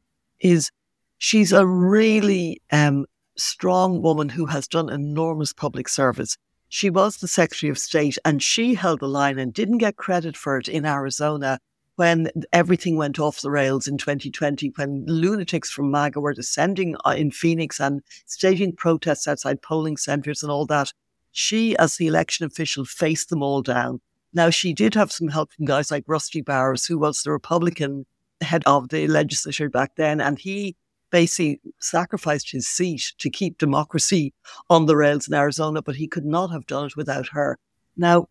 is 0.40 0.71
she's 1.16 1.52
a 1.52 1.66
really 1.66 2.61
um, 2.71 3.07
strong 3.38 4.02
woman 4.02 4.28
who 4.28 4.45
has 4.45 4.69
done 4.69 4.90
enormous 4.90 5.55
public 5.55 5.88
service. 5.88 6.37
She 6.69 6.90
was 6.90 7.16
the 7.16 7.28
Secretary 7.28 7.71
of 7.71 7.78
State, 7.78 8.19
and 8.26 8.43
she 8.43 8.75
held 8.75 9.00
the 9.00 9.09
line 9.09 9.38
and 9.38 9.55
didn't 9.55 9.78
get 9.78 9.97
credit 9.97 10.37
for 10.37 10.59
it 10.59 10.69
in 10.69 10.85
Arizona 10.85 11.59
when 11.97 12.31
everything 12.53 12.97
went 12.97 13.19
off 13.19 13.41
the 13.41 13.50
rails 13.50 13.88
in 13.88 13.99
2020, 13.99 14.73
when 14.76 15.05
lunatics 15.07 15.71
from 15.71 15.91
MAGA 15.91 16.21
were 16.21 16.35
descending 16.35 16.95
uh, 17.05 17.15
in 17.17 17.31
Phoenix 17.31 17.81
and 17.81 18.03
staging 18.26 18.75
protests 18.76 19.26
outside 19.26 19.62
polling 19.62 19.97
centres 19.97 20.43
and 20.43 20.53
all 20.53 20.67
that, 20.67 20.93
she, 21.33 21.76
as 21.79 21.97
the 21.97 22.07
election 22.07 22.47
official, 22.47 22.85
faced 22.85 23.31
them 23.31 23.43
all 23.43 23.62
down. 23.62 24.00
Now, 24.33 24.50
she 24.50 24.75
did 24.75 24.95
have 24.95 25.11
some 25.11 25.29
help 25.29 25.53
from 25.53 25.65
guys 25.65 25.91
like 25.91 26.05
Rusty 26.07 26.43
Bowers, 26.43 26.87
who 26.87 26.99
was 26.99 27.23
the 27.23 27.31
Republican 27.31 28.05
head 28.43 28.62
of 28.67 28.91
the 28.91 29.07
legislature 29.07 29.71
back 29.71 29.93
then, 29.97 30.21
and 30.21 30.38
he 30.38 30.76
basically 31.11 31.61
sacrificed 31.81 32.53
his 32.53 32.69
seat 32.69 33.15
to 33.19 33.31
keep 33.31 33.57
democracy 33.57 34.35
on 34.69 34.87
the 34.87 34.97
rails 34.97 35.29
in 35.29 35.35
Arizona, 35.35 35.81
but 35.81 35.97
he 35.97 36.07
could 36.07 36.26
not 36.26 36.50
have 36.50 36.67
done 36.67 36.87
it 36.87 36.97
without 36.97 37.29
her. 37.29 37.59
Now, 37.97 38.29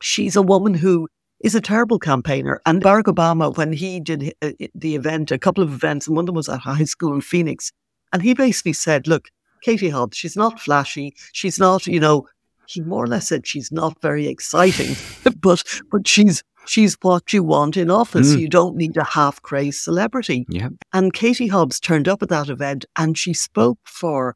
she's 0.00 0.36
a 0.36 0.42
woman 0.42 0.74
who 0.74 1.08
is 1.44 1.54
a 1.54 1.60
terrible 1.60 1.98
campaigner. 1.98 2.60
And 2.64 2.82
Barack 2.82 3.04
Obama, 3.04 3.54
when 3.54 3.74
he 3.74 4.00
did 4.00 4.34
uh, 4.40 4.52
the 4.74 4.94
event, 4.96 5.30
a 5.30 5.38
couple 5.38 5.62
of 5.62 5.72
events, 5.72 6.06
and 6.06 6.16
one 6.16 6.22
of 6.22 6.26
them 6.26 6.36
was 6.36 6.48
at 6.48 6.60
high 6.60 6.84
school 6.84 7.12
in 7.14 7.20
Phoenix, 7.20 7.70
and 8.12 8.22
he 8.22 8.32
basically 8.32 8.72
said, 8.72 9.06
look, 9.06 9.28
Katie 9.60 9.90
Hobbs, 9.90 10.16
she's 10.16 10.36
not 10.36 10.58
flashy. 10.58 11.14
She's 11.32 11.58
not, 11.58 11.86
you 11.86 12.00
know, 12.00 12.26
he 12.66 12.80
more 12.80 13.04
or 13.04 13.06
less 13.06 13.28
said 13.28 13.46
she's 13.46 13.70
not 13.70 14.00
very 14.00 14.26
exciting, 14.26 14.96
but 15.40 15.62
but 15.90 16.08
she's 16.08 16.42
she's 16.66 16.96
what 17.02 17.30
you 17.34 17.42
want 17.42 17.76
in 17.76 17.90
office. 17.90 18.34
Mm. 18.34 18.40
You 18.40 18.48
don't 18.48 18.76
need 18.76 18.96
a 18.96 19.04
half 19.04 19.42
crazed 19.42 19.82
celebrity. 19.82 20.46
Yeah. 20.48 20.70
And 20.94 21.12
Katie 21.12 21.48
Hobbs 21.48 21.78
turned 21.78 22.08
up 22.08 22.22
at 22.22 22.30
that 22.30 22.48
event 22.48 22.86
and 22.96 23.18
she 23.18 23.34
spoke 23.34 23.78
for 23.84 24.34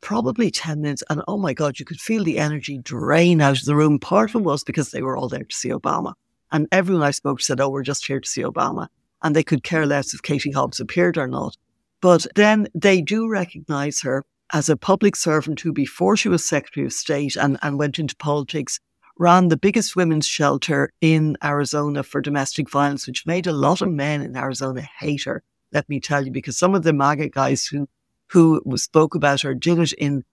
probably 0.00 0.50
10 0.50 0.80
minutes. 0.80 1.02
And 1.10 1.22
oh 1.28 1.36
my 1.36 1.52
God, 1.52 1.78
you 1.78 1.84
could 1.84 2.00
feel 2.00 2.24
the 2.24 2.38
energy 2.38 2.78
drain 2.78 3.42
out 3.42 3.58
of 3.58 3.66
the 3.66 3.76
room. 3.76 3.98
Part 3.98 4.30
of 4.30 4.40
it 4.40 4.44
was 4.44 4.64
because 4.64 4.90
they 4.90 5.02
were 5.02 5.16
all 5.16 5.28
there 5.28 5.44
to 5.44 5.54
see 5.54 5.68
Obama. 5.68 6.14
And 6.52 6.66
everyone 6.72 7.02
I 7.02 7.10
spoke 7.10 7.38
to 7.38 7.44
said, 7.44 7.60
oh, 7.60 7.68
we're 7.68 7.82
just 7.82 8.06
here 8.06 8.20
to 8.20 8.28
see 8.28 8.42
Obama. 8.42 8.88
And 9.22 9.36
they 9.36 9.42
could 9.42 9.62
care 9.62 9.86
less 9.86 10.14
if 10.14 10.22
Katie 10.22 10.52
Hobbs 10.52 10.80
appeared 10.80 11.18
or 11.18 11.26
not. 11.26 11.56
But 12.00 12.26
then 12.34 12.68
they 12.74 13.02
do 13.02 13.28
recognize 13.28 14.00
her 14.00 14.24
as 14.52 14.68
a 14.68 14.76
public 14.76 15.14
servant 15.14 15.60
who, 15.60 15.72
before 15.72 16.16
she 16.16 16.28
was 16.28 16.44
Secretary 16.44 16.86
of 16.86 16.92
State 16.92 17.36
and, 17.36 17.58
and 17.62 17.78
went 17.78 17.98
into 17.98 18.16
politics, 18.16 18.80
ran 19.18 19.48
the 19.48 19.56
biggest 19.56 19.94
women's 19.94 20.26
shelter 20.26 20.90
in 21.00 21.36
Arizona 21.44 22.02
for 22.02 22.20
domestic 22.20 22.70
violence, 22.70 23.06
which 23.06 23.26
made 23.26 23.46
a 23.46 23.52
lot 23.52 23.82
of 23.82 23.90
men 23.90 24.22
in 24.22 24.36
Arizona 24.36 24.80
hate 24.98 25.24
her. 25.24 25.42
Let 25.72 25.88
me 25.88 26.00
tell 26.00 26.24
you, 26.24 26.32
because 26.32 26.58
some 26.58 26.74
of 26.74 26.82
the 26.82 26.92
MAGA 26.92 27.28
guys 27.28 27.66
who 27.66 27.88
who 28.28 28.62
spoke 28.76 29.14
about 29.14 29.40
her 29.40 29.54
did 29.54 29.78
it 29.78 29.92
in 29.92 30.24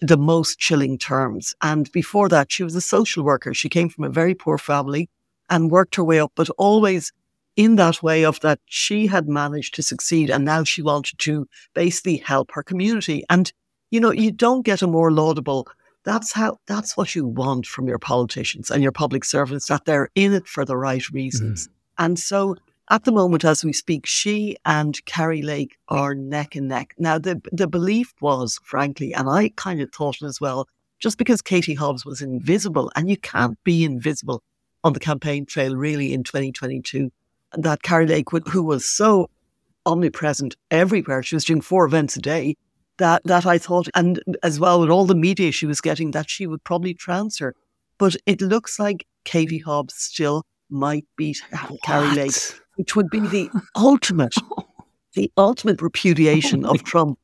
the 0.00 0.16
most 0.16 0.58
chilling 0.58 0.98
terms. 0.98 1.54
And 1.62 1.90
before 1.92 2.28
that, 2.28 2.50
she 2.50 2.64
was 2.64 2.74
a 2.74 2.80
social 2.80 3.22
worker. 3.22 3.54
She 3.54 3.68
came 3.68 3.88
from 3.88 4.04
a 4.04 4.08
very 4.08 4.34
poor 4.34 4.58
family 4.58 5.08
and 5.50 5.70
worked 5.70 5.96
her 5.96 6.04
way 6.04 6.20
up, 6.20 6.32
but 6.34 6.48
always 6.58 7.12
in 7.56 7.76
that 7.76 8.02
way 8.02 8.24
of 8.24 8.40
that 8.40 8.58
she 8.66 9.06
had 9.06 9.28
managed 9.28 9.74
to 9.74 9.82
succeed 9.82 10.28
and 10.28 10.44
now 10.44 10.64
she 10.64 10.82
wanted 10.82 11.18
to 11.18 11.46
basically 11.72 12.16
help 12.16 12.50
her 12.52 12.62
community. 12.62 13.24
And, 13.30 13.52
you 13.90 14.00
know, 14.00 14.10
you 14.10 14.32
don't 14.32 14.64
get 14.64 14.82
a 14.82 14.86
more 14.86 15.12
laudable 15.12 15.68
that's 16.04 16.32
how 16.32 16.58
that's 16.66 16.96
what 16.96 17.14
you 17.14 17.26
want 17.26 17.66
from 17.66 17.88
your 17.88 17.98
politicians 17.98 18.70
and 18.70 18.82
your 18.82 18.92
public 18.92 19.24
servants 19.24 19.66
that 19.68 19.86
they're 19.86 20.10
in 20.14 20.34
it 20.34 20.46
for 20.46 20.64
the 20.64 20.76
right 20.76 21.08
reasons. 21.10 21.66
Mm. 21.66 21.70
And 21.98 22.18
so 22.18 22.56
at 22.90 23.04
the 23.04 23.12
moment 23.12 23.44
as 23.44 23.64
we 23.64 23.72
speak, 23.72 24.06
she 24.06 24.56
and 24.66 25.02
Kari 25.06 25.42
Lake 25.42 25.78
are 25.88 26.14
neck 26.14 26.54
and 26.54 26.68
neck. 26.68 26.94
Now 26.98 27.18
the 27.18 27.40
the 27.50 27.66
belief 27.66 28.12
was, 28.20 28.60
frankly, 28.62 29.14
and 29.14 29.28
I 29.28 29.50
kind 29.56 29.80
of 29.80 29.92
thought 29.92 30.20
it 30.20 30.26
as 30.26 30.40
well, 30.40 30.68
just 31.00 31.16
because 31.18 31.40
Katie 31.40 31.74
Hobbs 31.74 32.04
was 32.04 32.20
invisible, 32.20 32.92
and 32.94 33.08
you 33.08 33.16
can't 33.16 33.62
be 33.64 33.84
invisible 33.84 34.42
on 34.84 34.92
the 34.92 35.00
campaign 35.00 35.46
trail 35.46 35.74
really 35.74 36.12
in 36.12 36.22
2022. 36.22 37.10
That 37.54 37.82
Kari 37.82 38.06
Lake, 38.06 38.26
who 38.48 38.62
was 38.62 38.88
so 38.88 39.30
omnipresent 39.86 40.56
everywhere, 40.70 41.22
she 41.22 41.34
was 41.34 41.44
doing 41.44 41.60
four 41.60 41.84
events 41.86 42.16
a 42.16 42.20
day. 42.20 42.56
That 42.98 43.22
that 43.24 43.44
I 43.44 43.58
thought, 43.58 43.88
and 43.96 44.20
as 44.44 44.60
well 44.60 44.80
with 44.80 44.90
all 44.90 45.06
the 45.06 45.16
media 45.16 45.50
she 45.50 45.66
was 45.66 45.80
getting, 45.80 46.12
that 46.12 46.30
she 46.30 46.46
would 46.46 46.62
probably 46.62 46.94
transfer. 46.94 47.54
But 47.98 48.16
it 48.26 48.40
looks 48.40 48.78
like 48.78 49.06
Katie 49.24 49.58
Hobbs 49.58 49.94
still 49.96 50.44
might 50.70 51.06
beat 51.16 51.42
Kari 51.84 52.14
Lake, 52.14 52.34
which 52.76 52.94
would 52.94 53.10
be 53.10 53.20
the 53.20 53.50
ultimate, 53.76 54.34
the 55.14 55.30
ultimate 55.36 55.82
repudiation 55.82 56.64
of 56.64 56.84
Trump. 56.84 57.18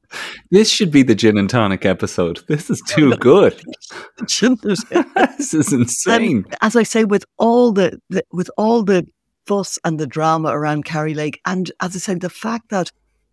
This 0.50 0.70
should 0.70 0.90
be 0.90 1.02
the 1.02 1.14
gin 1.14 1.38
and 1.38 1.48
tonic 1.48 1.84
episode. 1.84 2.40
This 2.48 2.70
is 2.70 2.82
too 2.88 3.16
good. 3.20 3.60
this 4.18 5.54
is 5.54 5.72
insane. 5.72 6.44
And 6.44 6.56
as 6.60 6.76
I 6.76 6.82
say, 6.82 7.04
with 7.04 7.24
all 7.38 7.72
the, 7.72 8.00
the 8.08 8.24
with 8.32 8.50
all 8.56 8.82
the 8.82 9.06
fuss 9.46 9.78
and 9.84 9.98
the 9.98 10.06
drama 10.06 10.48
around 10.48 10.84
Kari 10.84 11.14
Lake, 11.14 11.40
and 11.46 11.70
as 11.80 11.94
I 11.94 11.98
said, 11.98 12.20
the 12.20 12.30
fact 12.30 12.70
that 12.70 12.90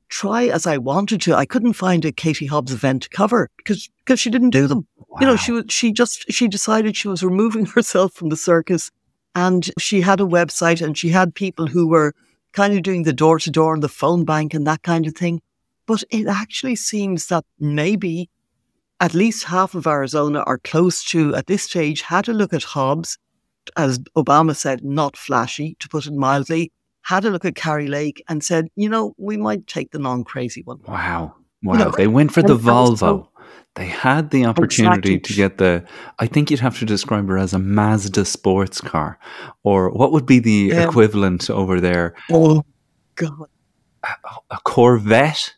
try 0.10 0.46
as 0.46 0.66
I 0.66 0.78
wanted 0.78 1.22
to, 1.22 1.36
I 1.36 1.46
couldn't 1.46 1.74
find 1.74 2.06
a 2.06 2.12
Katie 2.12 2.46
Hobbs 2.46 2.72
event 2.72 3.04
to 3.04 3.10
cover 3.10 3.50
because 3.58 3.90
because 4.00 4.20
she 4.20 4.30
didn't 4.30 4.52
do 4.52 4.68
them. 4.68 4.88
Wow. 4.98 5.18
You 5.22 5.28
know, 5.28 5.36
she 5.36 5.52
was 5.52 5.66
she 5.70 5.92
just 5.92 6.32
she 6.32 6.48
decided 6.48 6.96
she 6.96 7.08
was 7.08 7.24
removing 7.24 7.66
herself 7.76 8.14
from 8.14 8.30
the 8.30 8.38
circus, 8.38 8.92
and 9.36 9.70
she 9.80 10.02
had 10.02 10.20
a 10.20 10.26
website 10.26 10.82
and 10.82 10.98
she 10.98 11.10
had 11.10 11.36
people 11.36 11.68
who 11.68 11.88
were 11.88 12.14
kind 12.54 12.74
of 12.74 12.84
doing 12.84 13.04
the 13.04 13.14
door 13.14 13.40
to 13.40 13.52
door 13.52 13.74
and 13.74 13.84
the 13.84 13.90
phone 13.90 14.26
bank 14.26 14.54
and 14.54 14.66
that 14.66 14.84
kind 14.84 15.06
of 15.08 15.16
thing. 15.16 15.42
But 15.88 16.04
it 16.12 16.28
actually 16.28 16.76
seems 16.76 17.28
that 17.28 17.46
maybe 17.60 18.30
at 19.00 19.14
least 19.14 19.46
half 19.46 19.74
of 19.74 19.88
Arizona 19.88 20.42
are 20.42 20.58
close 20.60 21.04
to, 21.06 21.34
at 21.36 21.48
this 21.48 21.64
stage, 21.64 22.02
had 22.02 22.28
a 22.28 22.34
look 22.34 22.54
at 22.54 22.64
Hobbs, 22.64 23.18
as 23.76 24.00
Obama 24.16 24.56
said, 24.56 24.84
not 24.84 25.18
flashy, 25.18 25.76
to 25.80 25.90
put 25.90 26.06
it 26.06 26.14
mildly, 26.14 26.72
had 27.02 27.26
a 27.26 27.30
look 27.30 27.46
at 27.46 27.56
Kari 27.56 27.88
Lake 27.88 28.24
and 28.28 28.44
said, 28.44 28.68
you 28.76 28.90
know, 28.90 29.14
we 29.18 29.38
might 29.38 29.66
take 29.66 29.92
the 29.92 30.00
non 30.00 30.24
crazy 30.24 30.62
one. 30.64 30.80
Wow. 30.88 31.36
Wow. 31.64 31.74
You 31.74 31.80
know, 31.80 31.92
they 31.92 32.08
went 32.08 32.34
for 32.34 32.44
the 32.44 32.58
Volvo. 32.58 33.30
They 33.76 33.88
had 33.88 34.32
the 34.32 34.46
opportunity 34.46 35.14
exactly. 35.14 35.20
to 35.20 35.34
get 35.34 35.58
the, 35.60 35.86
I 36.18 36.26
think 36.26 36.50
you'd 36.50 36.60
have 36.62 36.80
to 36.80 36.86
describe 36.86 37.28
her 37.28 37.38
as 37.38 37.54
a 37.54 37.60
Mazda 37.60 38.26
sports 38.26 38.82
car. 38.82 39.20
Or 39.64 39.92
what 39.92 40.12
would 40.12 40.26
be 40.26 40.40
the 40.40 40.72
equivalent 40.72 41.50
over 41.50 41.80
there? 41.80 42.16
Oh, 42.32 42.64
God. 43.16 43.50
A, 44.04 44.10
a 44.50 44.58
Corvette? 44.64 45.54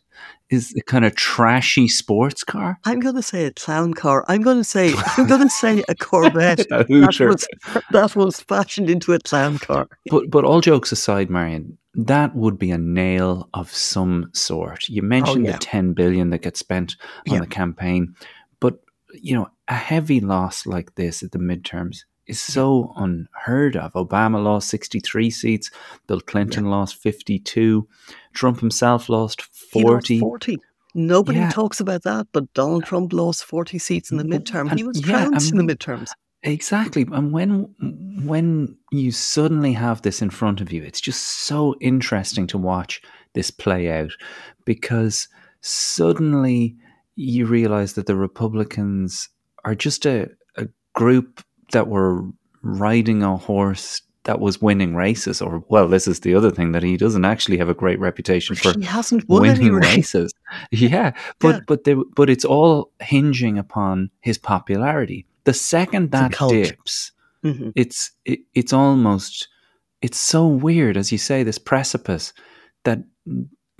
Is 0.50 0.74
a 0.76 0.82
kind 0.82 1.04
of 1.04 1.14
trashy 1.14 1.88
sports 1.88 2.44
car. 2.44 2.78
I'm 2.84 3.00
going 3.00 3.14
to 3.14 3.22
say 3.22 3.46
a 3.46 3.52
clown 3.52 3.94
car. 3.94 4.24
I'm 4.28 4.42
going 4.42 4.58
to 4.58 4.64
say 4.64 4.92
I'm 5.16 5.26
going 5.26 5.42
to 5.42 5.50
say 5.50 5.82
a 5.88 5.94
Corvette. 5.94 6.60
a 6.70 6.84
that, 6.84 7.16
was, 7.20 7.48
that 7.92 8.16
was 8.16 8.40
fashioned 8.40 8.90
into 8.90 9.12
a 9.12 9.18
clown 9.20 9.58
car. 9.58 9.88
But 10.10 10.30
but 10.30 10.44
all 10.44 10.60
jokes 10.60 10.92
aside, 10.92 11.30
Marion, 11.30 11.78
that 11.94 12.34
would 12.34 12.58
be 12.58 12.70
a 12.70 12.78
nail 12.78 13.48
of 13.54 13.72
some 13.72 14.30
sort. 14.34 14.88
You 14.88 15.02
oh, 15.02 15.06
mentioned 15.06 15.46
oh, 15.46 15.50
yeah. 15.50 15.56
the 15.56 15.64
10 15.64 15.92
billion 15.94 16.30
that 16.30 16.42
gets 16.42 16.60
spent 16.60 16.96
on 17.28 17.34
yeah. 17.34 17.40
the 17.40 17.46
campaign, 17.46 18.14
but 18.60 18.80
you 19.14 19.34
know, 19.34 19.48
a 19.68 19.74
heavy 19.74 20.20
loss 20.20 20.66
like 20.66 20.94
this 20.94 21.22
at 21.22 21.32
the 21.32 21.38
midterms 21.38 22.04
is 22.30 22.40
so 22.40 22.92
unheard 22.96 23.76
of. 23.76 23.92
Obama 23.92 24.42
lost 24.42 24.68
63 24.68 25.30
seats, 25.30 25.70
Bill 26.06 26.20
Clinton 26.20 26.64
yeah. 26.64 26.70
lost 26.70 26.96
52, 26.96 27.86
Trump 28.32 28.60
himself 28.60 29.08
lost 29.08 29.42
40. 29.42 30.20
Lost 30.20 30.20
40. 30.20 30.58
Nobody 30.94 31.38
yeah. 31.38 31.50
talks 31.50 31.80
about 31.80 32.02
that, 32.02 32.26
but 32.32 32.52
Donald 32.54 32.84
uh, 32.84 32.86
Trump 32.86 33.12
lost 33.12 33.44
40 33.44 33.78
seats 33.78 34.10
in 34.10 34.16
the 34.16 34.24
midterm. 34.24 34.70
And, 34.70 34.78
he 34.78 34.84
was 34.84 35.06
yeah, 35.06 35.24
trounced 35.24 35.52
in 35.52 35.64
the 35.64 35.74
midterms. 35.74 36.10
Exactly. 36.42 37.06
And 37.12 37.32
when 37.32 37.74
when 38.24 38.76
you 38.90 39.12
suddenly 39.12 39.72
have 39.74 40.02
this 40.02 40.22
in 40.22 40.30
front 40.30 40.60
of 40.60 40.72
you, 40.72 40.82
it's 40.82 41.00
just 41.00 41.22
so 41.22 41.74
interesting 41.80 42.46
to 42.48 42.58
watch 42.58 43.02
this 43.34 43.50
play 43.50 43.90
out 43.90 44.12
because 44.64 45.28
suddenly 45.60 46.76
you 47.14 47.46
realize 47.46 47.92
that 47.92 48.06
the 48.06 48.16
Republicans 48.16 49.28
are 49.64 49.74
just 49.74 50.06
a, 50.06 50.30
a 50.56 50.66
group 50.94 51.42
that 51.72 51.88
were 51.88 52.24
riding 52.62 53.22
a 53.22 53.36
horse 53.36 54.02
that 54.24 54.40
was 54.40 54.60
winning 54.60 54.94
races. 54.94 55.40
Or 55.40 55.64
well, 55.68 55.88
this 55.88 56.06
is 56.06 56.20
the 56.20 56.34
other 56.34 56.50
thing 56.50 56.72
that 56.72 56.82
he 56.82 56.96
doesn't 56.96 57.24
actually 57.24 57.58
have 57.58 57.68
a 57.68 57.74
great 57.74 57.98
reputation 57.98 58.54
for 58.56 58.72
he 58.72 58.84
hasn't 58.84 59.28
won 59.28 59.42
winning 59.42 59.74
races. 59.74 60.32
Yeah, 60.72 61.12
but 61.38 61.54
yeah. 61.54 61.60
but 61.68 61.84
they, 61.84 61.94
but 61.94 62.28
it's 62.28 62.44
all 62.44 62.90
hinging 63.00 63.56
upon 63.56 64.10
his 64.20 64.36
popularity. 64.36 65.24
The 65.44 65.54
second 65.54 66.10
that 66.10 66.32
dips, 66.32 67.12
mm-hmm. 67.44 67.70
it's 67.76 68.10
it, 68.24 68.40
it's 68.52 68.72
almost 68.72 69.46
it's 70.02 70.18
so 70.18 70.46
weird, 70.46 70.96
as 70.96 71.12
you 71.12 71.18
say, 71.18 71.44
this 71.44 71.58
precipice 71.58 72.32
that 72.82 72.98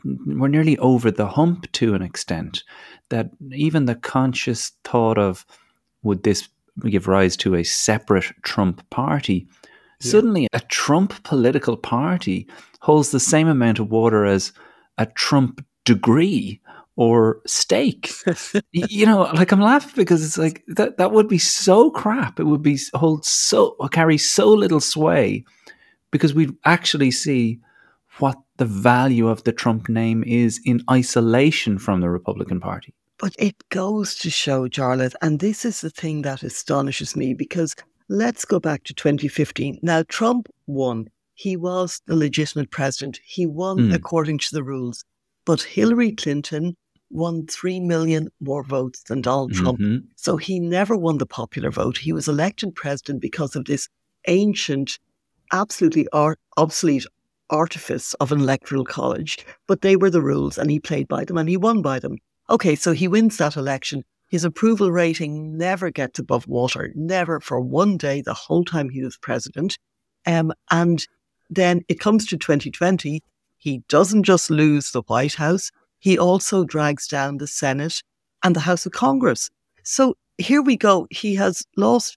we're 0.05 0.49
nearly 0.49 0.79
over 0.79 1.11
the 1.11 1.27
hump 1.27 1.71
to 1.73 1.95
an 1.95 2.03
extent. 2.03 2.63
That 3.09 3.31
even 3.51 3.87
the 3.87 3.97
conscious 3.97 4.71
thought 4.85 5.19
of 5.19 5.45
would 6.05 6.23
this 6.23 6.49
give 6.89 7.09
rise 7.09 7.37
to 7.39 7.55
a 7.55 7.65
separate 7.65 8.33
Trump 8.43 8.89
party? 8.91 9.47
Yeah. 10.01 10.11
Suddenly, 10.11 10.49
a 10.53 10.61
Trump 10.61 11.23
political 11.25 11.77
party 11.77 12.49
holds 12.81 13.11
the 13.11 13.21
same 13.21 13.49
amount 13.49 13.79
of 13.79 13.91
water 13.91 14.25
as 14.25 14.53
a 14.99 15.07
Trump 15.07 15.65
degree 15.85 16.61
or 16.97 17.41
steak. 17.47 18.13
you 18.73 19.07
know, 19.07 19.23
like 19.35 19.53
I'm 19.53 19.61
laughing 19.61 19.93
because 19.97 20.25
it's 20.25 20.39
like 20.39 20.63
that 20.69 20.99
that 20.99 21.13
would 21.13 21.29
be 21.29 21.39
so 21.39 21.91
crap. 21.91 22.39
It 22.39 22.45
would 22.45 22.63
be 22.63 22.79
hold 22.95 23.25
so 23.25 23.77
carry 23.91 24.19
so 24.19 24.49
little 24.53 24.81
sway 24.81 25.45
because 26.11 26.35
we'd 26.35 26.55
actually 26.65 27.11
see 27.11 27.61
what 28.19 28.37
the 28.59 28.67
value 28.67 29.29
of 29.29 29.45
the 29.45 29.53
Trump 29.53 29.89
name 29.89 30.23
is 30.25 30.61
in 30.65 30.83
isolation 30.91 31.79
from 31.79 32.01
the 32.01 32.11
Republican 32.11 32.61
Party. 32.61 32.95
But 33.21 33.35
it 33.39 33.69
goes 33.69 34.15
to 34.21 34.31
show, 34.31 34.67
Jarlath, 34.67 35.15
and 35.21 35.41
this 35.41 35.67
is 35.67 35.83
the 35.83 35.91
thing 35.91 36.23
that 36.23 36.43
astonishes 36.43 37.15
me 37.15 37.35
because 37.35 37.77
let's 38.09 38.47
go 38.47 38.59
back 38.59 38.85
to 38.85 38.95
2015. 38.95 39.79
Now, 39.83 40.03
Trump 40.09 40.49
won. 40.67 41.09
He 41.35 41.55
was 41.55 42.01
the 42.07 42.17
legitimate 42.17 42.71
president. 42.71 43.21
He 43.23 43.45
won 43.45 43.77
mm. 43.77 43.95
according 43.95 44.39
to 44.39 44.49
the 44.53 44.63
rules. 44.63 45.05
But 45.45 45.61
Hillary 45.61 46.13
Clinton 46.13 46.77
won 47.11 47.47
3 47.47 47.81
million 47.81 48.29
more 48.41 48.63
votes 48.63 49.03
than 49.03 49.21
Donald 49.21 49.53
Trump. 49.53 49.81
Mm-hmm. 49.81 50.07
So 50.17 50.39
he 50.39 50.59
never 50.59 50.97
won 50.97 51.19
the 51.19 51.27
popular 51.27 51.71
vote. 51.71 51.99
He 51.99 52.13
was 52.13 52.27
elected 52.27 52.75
president 52.75 53.21
because 53.21 53.55
of 53.55 53.67
this 53.67 53.89
ancient, 54.29 54.99
absolutely 55.53 56.09
ar- 56.15 56.39
obsolete 56.57 57.07
artifice 57.51 58.15
of 58.15 58.33
an 58.33 58.41
electoral 58.41 58.85
college. 58.85 59.45
But 59.67 59.83
they 59.83 59.97
were 59.97 60.11
the 60.11 60.23
rules 60.23 60.57
and 60.57 60.71
he 60.71 60.81
played 60.81 61.09
by 61.09 61.25
them 61.25 61.37
and 61.37 61.51
he 61.51 61.59
won 61.59 61.83
by 61.83 61.99
them. 61.99 62.17
Okay, 62.51 62.75
so 62.75 62.93
he 62.93 63.07
wins 63.07 63.37
that 63.37 63.57
election. 63.57 64.05
His 64.29 64.45
approval 64.45 64.91
rating 64.91 65.57
never 65.57 65.91
gets 65.91 66.19
above 66.19 66.49
water, 66.49 66.91
never 66.95 67.41
for 67.41 67.61
one 67.61 67.97
day 67.97 68.23
the 68.23 68.35
whole 68.35 68.65
time 68.65 68.89
he 68.89 69.03
was 69.03 69.17
president. 69.17 69.79
Um, 70.27 70.53
and 70.71 71.07
then 71.49 71.83
it 71.89 72.01
comes 72.01 72.27
to 72.27 72.37
2020. 72.37 73.23
He 73.59 73.83
doesn't 73.89 74.25
just 74.25 74.51
lose 74.51 74.91
the 74.91 75.03
White 75.03 75.35
House, 75.35 75.71
he 76.01 76.19
also 76.19 76.65
drags 76.65 77.07
down 77.07 77.37
the 77.37 77.47
Senate 77.47 78.03
and 78.43 78.57
the 78.57 78.61
House 78.61 78.87
of 78.87 78.93
Congress. 78.93 79.51
So 79.85 80.17
here 80.39 80.63
we 80.63 80.77
go. 80.77 81.07
He 81.11 81.35
has 81.35 81.65
lost 81.77 82.17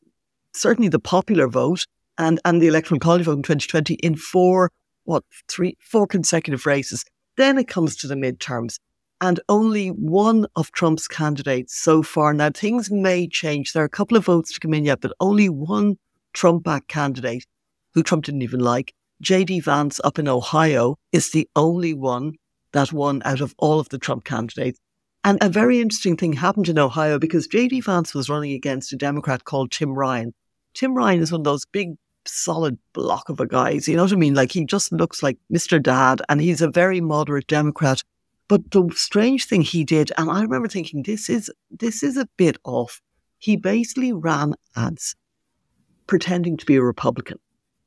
certainly 0.53 0.87
the 0.87 0.99
popular 0.99 1.47
vote 1.47 1.85
and, 2.17 2.39
and 2.45 2.61
the 2.61 2.67
electoral 2.67 2.99
college 2.99 3.25
vote 3.25 3.33
in 3.33 3.43
2020 3.43 3.95
in 3.95 4.15
four, 4.15 4.71
what, 5.03 5.23
three, 5.49 5.77
four 5.81 6.07
consecutive 6.07 6.65
races. 6.65 7.03
Then 7.35 7.57
it 7.57 7.67
comes 7.67 7.97
to 7.97 8.07
the 8.07 8.15
midterms. 8.15 8.79
And 9.23 9.39
only 9.47 9.87
one 9.87 10.47
of 10.57 10.73
Trump's 10.73 11.07
candidates 11.07 11.77
so 11.77 12.03
far. 12.03 12.33
Now, 12.33 12.49
things 12.49 12.91
may 12.91 13.25
change. 13.25 13.71
There 13.71 13.81
are 13.81 13.85
a 13.85 13.89
couple 13.89 14.17
of 14.17 14.25
votes 14.25 14.51
to 14.51 14.59
come 14.59 14.73
in 14.73 14.83
yet, 14.83 14.99
but 14.99 15.13
only 15.21 15.47
one 15.47 15.95
Trump 16.33 16.65
backed 16.65 16.89
candidate 16.89 17.45
who 17.93 18.03
Trump 18.03 18.25
didn't 18.25 18.41
even 18.41 18.59
like, 18.59 18.93
J.D. 19.21 19.61
Vance 19.61 20.01
up 20.03 20.19
in 20.19 20.27
Ohio, 20.27 20.97
is 21.13 21.31
the 21.31 21.47
only 21.55 21.93
one 21.93 22.33
that 22.73 22.91
won 22.91 23.21
out 23.23 23.39
of 23.39 23.55
all 23.57 23.79
of 23.79 23.87
the 23.87 23.97
Trump 23.97 24.25
candidates. 24.25 24.77
And 25.23 25.37
a 25.41 25.47
very 25.47 25.79
interesting 25.79 26.17
thing 26.17 26.33
happened 26.33 26.67
in 26.67 26.77
Ohio 26.77 27.17
because 27.17 27.47
J.D. 27.47 27.79
Vance 27.79 28.13
was 28.13 28.29
running 28.29 28.51
against 28.51 28.91
a 28.91 28.97
Democrat 28.97 29.45
called 29.45 29.71
Tim 29.71 29.93
Ryan. 29.93 30.33
Tim 30.73 30.93
Ryan 30.95 31.21
is 31.21 31.31
one 31.31 31.39
of 31.39 31.45
those 31.45 31.65
big, 31.65 31.95
solid 32.25 32.77
block 32.91 33.29
of 33.29 33.39
a 33.39 33.47
guys. 33.47 33.87
You 33.87 33.95
know 33.95 34.03
what 34.03 34.11
I 34.11 34.17
mean? 34.17 34.33
Like 34.33 34.51
he 34.51 34.65
just 34.65 34.91
looks 34.91 35.23
like 35.23 35.37
Mr. 35.49 35.81
Dad 35.81 36.21
and 36.27 36.41
he's 36.41 36.61
a 36.61 36.69
very 36.69 36.99
moderate 36.99 37.47
Democrat. 37.47 38.03
But 38.47 38.71
the 38.71 38.89
strange 38.93 39.45
thing 39.45 39.61
he 39.61 39.83
did, 39.83 40.11
and 40.17 40.29
I 40.29 40.41
remember 40.41 40.67
thinking, 40.67 41.03
this 41.03 41.29
is 41.29 41.51
this 41.71 42.03
is 42.03 42.17
a 42.17 42.27
bit 42.37 42.57
off. 42.63 43.01
He 43.37 43.55
basically 43.55 44.13
ran 44.13 44.53
ads 44.75 45.15
pretending 46.07 46.57
to 46.57 46.65
be 46.65 46.75
a 46.75 46.81
Republican. 46.81 47.39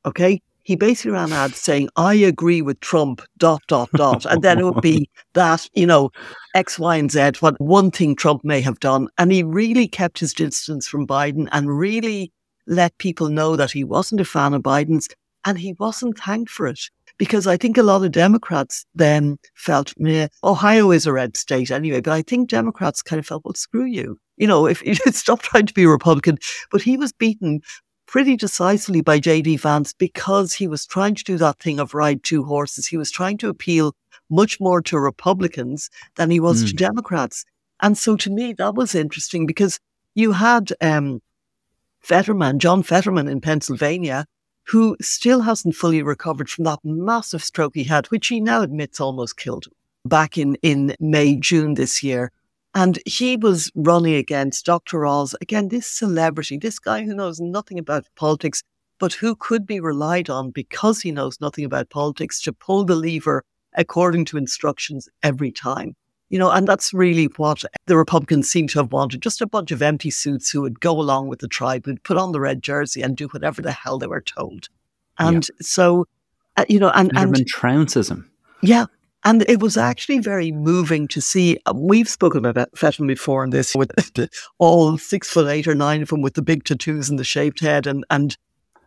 Okay 0.05 0.41
he 0.67 0.75
basically 0.75 1.11
ran 1.11 1.31
ads 1.31 1.55
saying, 1.61 1.87
I 1.95 2.13
agree 2.15 2.61
with 2.61 2.81
Trump, 2.81 3.21
dot, 3.37 3.61
dot, 3.67 3.89
dot. 3.93 4.25
And 4.25 4.41
then 4.41 4.59
it 4.59 4.65
would 4.65 4.81
be 4.81 5.09
that, 5.33 5.65
you 5.73 5.85
know, 5.85 6.11
X, 6.55 6.77
Y, 6.77 6.97
and 6.97 7.09
Z, 7.09 7.39
what 7.39 7.55
one 7.61 7.89
thing 7.89 8.17
Trump 8.17 8.43
may 8.43 8.59
have 8.59 8.81
done. 8.81 9.07
And 9.17 9.31
he 9.31 9.43
really 9.43 9.87
kept 9.87 10.19
his 10.19 10.33
distance 10.33 10.85
from 10.85 11.07
Biden 11.07 11.47
and 11.53 11.77
really 11.79 12.33
let 12.65 12.97
people 12.97 13.29
know 13.29 13.55
that 13.55 13.71
he 13.71 13.85
wasn't 13.85 14.19
a 14.19 14.25
fan 14.25 14.53
of 14.53 14.61
Biden's 14.61 15.07
and 15.45 15.57
he 15.57 15.71
wasn't 15.79 16.19
thanked 16.19 16.51
for 16.51 16.67
it. 16.67 16.81
Because 17.17 17.47
I 17.47 17.57
think 17.57 17.77
a 17.77 17.83
lot 17.83 18.03
of 18.03 18.11
Democrats 18.11 18.85
then 18.93 19.37
felt, 19.55 19.93
Meh, 19.97 20.27
Ohio 20.43 20.91
is 20.91 21.07
a 21.07 21.13
red 21.13 21.35
state 21.35 21.71
anyway. 21.71 22.01
But 22.01 22.13
I 22.13 22.21
think 22.21 22.49
Democrats 22.49 23.01
kind 23.01 23.19
of 23.19 23.25
felt, 23.25 23.43
well, 23.43 23.55
screw 23.55 23.85
you. 23.85 24.19
You 24.37 24.47
know, 24.47 24.67
if 24.67 24.85
you 24.85 24.93
stop 25.11 25.41
trying 25.41 25.65
to 25.65 25.73
be 25.73 25.83
a 25.83 25.89
Republican. 25.89 26.37
But 26.71 26.83
he 26.83 26.95
was 26.95 27.11
beaten 27.11 27.61
pretty 28.07 28.35
decisively 28.35 29.01
by 29.01 29.19
J.D. 29.19 29.57
Vance 29.57 29.93
because 29.93 30.53
he 30.53 30.67
was 30.67 30.85
trying 30.85 31.15
to 31.15 31.23
do 31.23 31.37
that 31.37 31.59
thing 31.59 31.79
of 31.79 31.93
ride 31.93 32.23
two 32.23 32.43
horses. 32.43 32.87
He 32.87 32.97
was 32.97 33.11
trying 33.11 33.37
to 33.39 33.49
appeal 33.49 33.95
much 34.29 34.59
more 34.59 34.81
to 34.83 34.99
Republicans 34.99 35.89
than 36.15 36.31
he 36.31 36.39
was 36.39 36.63
mm. 36.63 36.67
to 36.67 36.73
Democrats. 36.73 37.45
And 37.81 37.97
so 37.97 38.15
to 38.17 38.29
me, 38.31 38.53
that 38.53 38.75
was 38.75 38.95
interesting 38.95 39.45
because 39.45 39.79
you 40.15 40.31
had 40.31 40.73
um, 40.81 41.21
Fetterman, 41.99 42.59
John 42.59 42.83
Fetterman 42.83 43.27
in 43.27 43.41
Pennsylvania, 43.41 44.25
who 44.67 44.97
still 45.01 45.41
hasn't 45.41 45.75
fully 45.75 46.01
recovered 46.01 46.49
from 46.49 46.65
that 46.65 46.79
massive 46.83 47.43
stroke 47.43 47.73
he 47.75 47.85
had, 47.85 48.07
which 48.07 48.27
he 48.27 48.39
now 48.39 48.61
admits 48.61 48.99
almost 48.99 49.37
killed 49.37 49.65
him 49.65 49.73
back 50.05 50.37
in, 50.37 50.55
in 50.61 50.95
May, 50.99 51.35
June 51.35 51.75
this 51.75 52.03
year. 52.03 52.31
And 52.73 52.99
he 53.05 53.37
was 53.37 53.71
running 53.75 54.15
against 54.15 54.65
Dr. 54.65 55.05
Oz, 55.05 55.35
again, 55.41 55.69
this 55.69 55.87
celebrity, 55.87 56.57
this 56.57 56.79
guy 56.79 57.03
who 57.03 57.15
knows 57.15 57.39
nothing 57.39 57.79
about 57.79 58.07
politics, 58.15 58.61
but 58.99 59.13
who 59.13 59.35
could 59.35 59.65
be 59.65 59.79
relied 59.79 60.29
on 60.29 60.51
because 60.51 61.01
he 61.01 61.11
knows 61.11 61.39
nothing 61.39 61.65
about 61.65 61.89
politics 61.89 62.41
to 62.41 62.53
pull 62.53 62.83
the 62.83 62.95
lever 62.95 63.43
according 63.75 64.25
to 64.25 64.37
instructions 64.37 65.07
every 65.23 65.51
time. 65.51 65.95
You 66.29 66.39
know, 66.39 66.51
and 66.51 66.67
that's 66.67 66.93
really 66.93 67.25
what 67.37 67.63
the 67.85 67.95
Republicans 67.95 68.49
seem 68.49 68.67
to 68.67 68.79
have 68.79 68.91
wanted 68.91 69.21
just 69.21 69.41
a 69.41 69.47
bunch 69.47 69.71
of 69.71 69.81
empty 69.81 70.11
suits 70.11 70.49
who 70.49 70.61
would 70.61 70.81
go 70.81 70.91
along 70.99 71.29
with 71.29 71.39
the 71.39 71.47
tribe, 71.47 71.85
who'd 71.85 72.03
put 72.03 72.17
on 72.17 72.33
the 72.33 72.41
red 72.41 72.61
jersey 72.61 73.01
and 73.01 73.15
do 73.15 73.27
whatever 73.29 73.61
the 73.61 73.71
hell 73.71 73.97
they 73.97 74.07
were 74.07 74.21
told. 74.21 74.67
And 75.17 75.47
yeah. 75.47 75.55
so, 75.61 76.05
uh, 76.57 76.65
you 76.67 76.79
know, 76.79 76.91
and, 76.93 77.11
and, 77.15 77.37
and 77.37 77.47
Trouncism. 77.47 78.29
Yeah, 78.61 78.87
and 79.23 79.43
it 79.49 79.59
was 79.59 79.77
actually 79.77 80.19
very 80.19 80.51
moving 80.51 81.07
to 81.09 81.21
see. 81.21 81.59
Uh, 81.65 81.73
we've 81.75 82.09
spoken 82.09 82.45
about 82.45 82.77
Fetterman 82.77 83.07
before 83.07 83.43
in 83.43 83.49
this, 83.49 83.75
with 83.75 83.91
all 84.57 84.97
six 84.97 85.29
foot 85.29 85.47
eight 85.47 85.67
or 85.67 85.75
nine 85.75 86.01
of 86.01 86.09
them 86.09 86.21
with 86.21 86.35
the 86.35 86.41
big 86.41 86.63
tattoos 86.63 87.09
and 87.09 87.19
the 87.19 87.23
shaved 87.23 87.59
head. 87.59 87.87
And, 87.87 88.05
and 88.09 88.37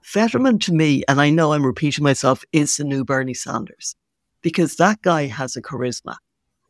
Fetterman 0.02 0.58
to 0.60 0.72
me, 0.72 1.02
and 1.08 1.20
I 1.20 1.30
know 1.30 1.52
I'm 1.52 1.66
repeating 1.66 2.04
myself, 2.04 2.44
is 2.52 2.76
the 2.76 2.84
new 2.84 3.04
Bernie 3.04 3.34
Sanders 3.34 3.96
because 4.42 4.76
that 4.76 5.02
guy 5.02 5.26
has 5.26 5.56
a 5.56 5.62
charisma. 5.62 6.16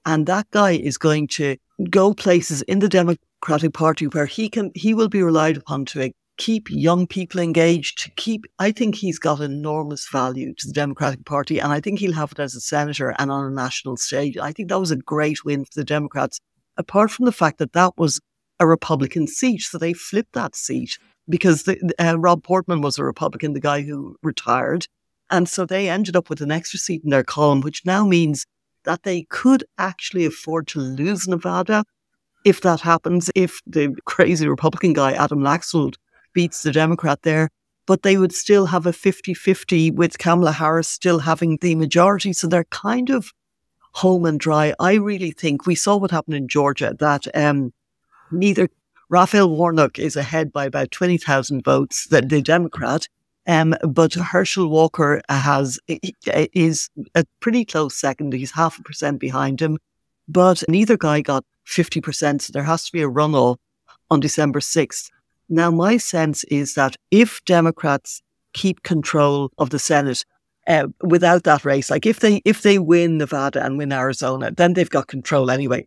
And 0.06 0.26
that 0.26 0.50
guy 0.50 0.72
is 0.72 0.98
going 0.98 1.28
to 1.28 1.56
go 1.90 2.14
places 2.14 2.62
in 2.62 2.78
the 2.78 2.88
Democratic 2.88 3.72
Party 3.72 4.06
where 4.06 4.26
he 4.26 4.48
can, 4.48 4.70
he 4.74 4.94
will 4.94 5.08
be 5.08 5.22
relied 5.22 5.56
upon 5.56 5.84
to 5.86 6.12
keep 6.36 6.68
young 6.70 7.06
people 7.06 7.38
engaged, 7.38 7.98
to 7.98 8.10
keep, 8.12 8.46
I 8.58 8.72
think 8.72 8.94
he's 8.94 9.18
got 9.18 9.40
enormous 9.40 10.08
value 10.08 10.54
to 10.54 10.66
the 10.66 10.72
Democratic 10.72 11.26
Party. 11.26 11.58
And 11.58 11.70
I 11.70 11.80
think 11.80 11.98
he'll 11.98 12.14
have 12.14 12.32
it 12.32 12.38
as 12.38 12.54
a 12.54 12.60
senator 12.60 13.14
and 13.18 13.30
on 13.30 13.44
a 13.44 13.54
national 13.54 13.98
stage. 13.98 14.38
I 14.38 14.52
think 14.52 14.70
that 14.70 14.80
was 14.80 14.90
a 14.90 14.96
great 14.96 15.44
win 15.44 15.64
for 15.66 15.72
the 15.74 15.84
Democrats, 15.84 16.40
apart 16.78 17.10
from 17.10 17.26
the 17.26 17.32
fact 17.32 17.58
that 17.58 17.74
that 17.74 17.92
was 17.98 18.20
a 18.58 18.66
Republican 18.66 19.26
seat. 19.26 19.60
So 19.60 19.76
they 19.76 19.92
flipped 19.92 20.32
that 20.32 20.56
seat 20.56 20.98
because 21.28 21.64
the, 21.64 21.92
uh, 21.98 22.18
Rob 22.18 22.42
Portman 22.42 22.80
was 22.80 22.98
a 22.98 23.04
Republican, 23.04 23.52
the 23.52 23.60
guy 23.60 23.82
who 23.82 24.16
retired. 24.22 24.86
And 25.30 25.48
so 25.48 25.66
they 25.66 25.90
ended 25.90 26.16
up 26.16 26.30
with 26.30 26.40
an 26.40 26.50
extra 26.50 26.78
seat 26.78 27.02
in 27.04 27.10
their 27.10 27.22
column, 27.22 27.60
which 27.60 27.84
now 27.84 28.06
means 28.06 28.46
that 28.84 29.02
they 29.02 29.22
could 29.24 29.64
actually 29.78 30.24
afford 30.24 30.66
to 30.68 30.80
lose 30.80 31.28
Nevada 31.28 31.84
if 32.44 32.62
that 32.62 32.80
happens, 32.80 33.30
if 33.34 33.60
the 33.66 33.94
crazy 34.06 34.48
Republican 34.48 34.92
guy, 34.92 35.12
Adam 35.12 35.40
Laxalt, 35.40 35.96
beats 36.32 36.62
the 36.62 36.72
Democrat 36.72 37.22
there, 37.22 37.50
but 37.86 38.02
they 38.02 38.16
would 38.16 38.32
still 38.32 38.66
have 38.66 38.86
a 38.86 38.92
50 38.92 39.34
50 39.34 39.90
with 39.90 40.18
Kamala 40.18 40.52
Harris 40.52 40.88
still 40.88 41.18
having 41.18 41.58
the 41.60 41.74
majority. 41.74 42.32
So 42.32 42.46
they're 42.46 42.64
kind 42.64 43.10
of 43.10 43.32
home 43.92 44.24
and 44.24 44.38
dry. 44.38 44.74
I 44.78 44.94
really 44.94 45.32
think 45.32 45.66
we 45.66 45.74
saw 45.74 45.96
what 45.96 46.12
happened 46.12 46.36
in 46.36 46.48
Georgia 46.48 46.94
that 46.98 47.26
um, 47.36 47.72
neither 48.30 48.68
Raphael 49.08 49.50
Warnock 49.50 49.98
is 49.98 50.14
ahead 50.14 50.52
by 50.52 50.66
about 50.66 50.92
20,000 50.92 51.64
votes, 51.64 52.06
than 52.06 52.28
the 52.28 52.40
Democrat. 52.40 53.08
Um, 53.46 53.74
but 53.82 54.14
Herschel 54.14 54.68
Walker 54.68 55.22
has 55.28 55.78
is 55.88 56.90
a 57.14 57.24
pretty 57.40 57.64
close 57.64 57.96
second. 57.96 58.32
He's 58.32 58.52
half 58.52 58.78
a 58.78 58.82
percent 58.82 59.18
behind 59.18 59.60
him, 59.60 59.78
but 60.28 60.62
neither 60.68 60.96
guy 60.96 61.20
got 61.20 61.44
50%. 61.66 62.42
So 62.42 62.52
there 62.52 62.62
has 62.62 62.84
to 62.84 62.92
be 62.92 63.02
a 63.02 63.08
runoff 63.08 63.56
on 64.10 64.20
December 64.20 64.60
6th. 64.60 65.10
Now, 65.48 65.70
my 65.70 65.96
sense 65.96 66.44
is 66.44 66.74
that 66.74 66.96
if 67.10 67.44
Democrats 67.44 68.22
keep 68.52 68.82
control 68.82 69.50
of 69.58 69.70
the 69.70 69.78
Senate, 69.78 70.24
uh, 70.66 70.86
without 71.02 71.44
that 71.44 71.64
race. 71.64 71.90
Like 71.90 72.06
if 72.06 72.20
they 72.20 72.42
if 72.44 72.62
they 72.62 72.78
win 72.78 73.18
Nevada 73.18 73.64
and 73.64 73.78
win 73.78 73.92
Arizona, 73.92 74.50
then 74.50 74.74
they've 74.74 74.90
got 74.90 75.08
control 75.08 75.50
anyway. 75.50 75.86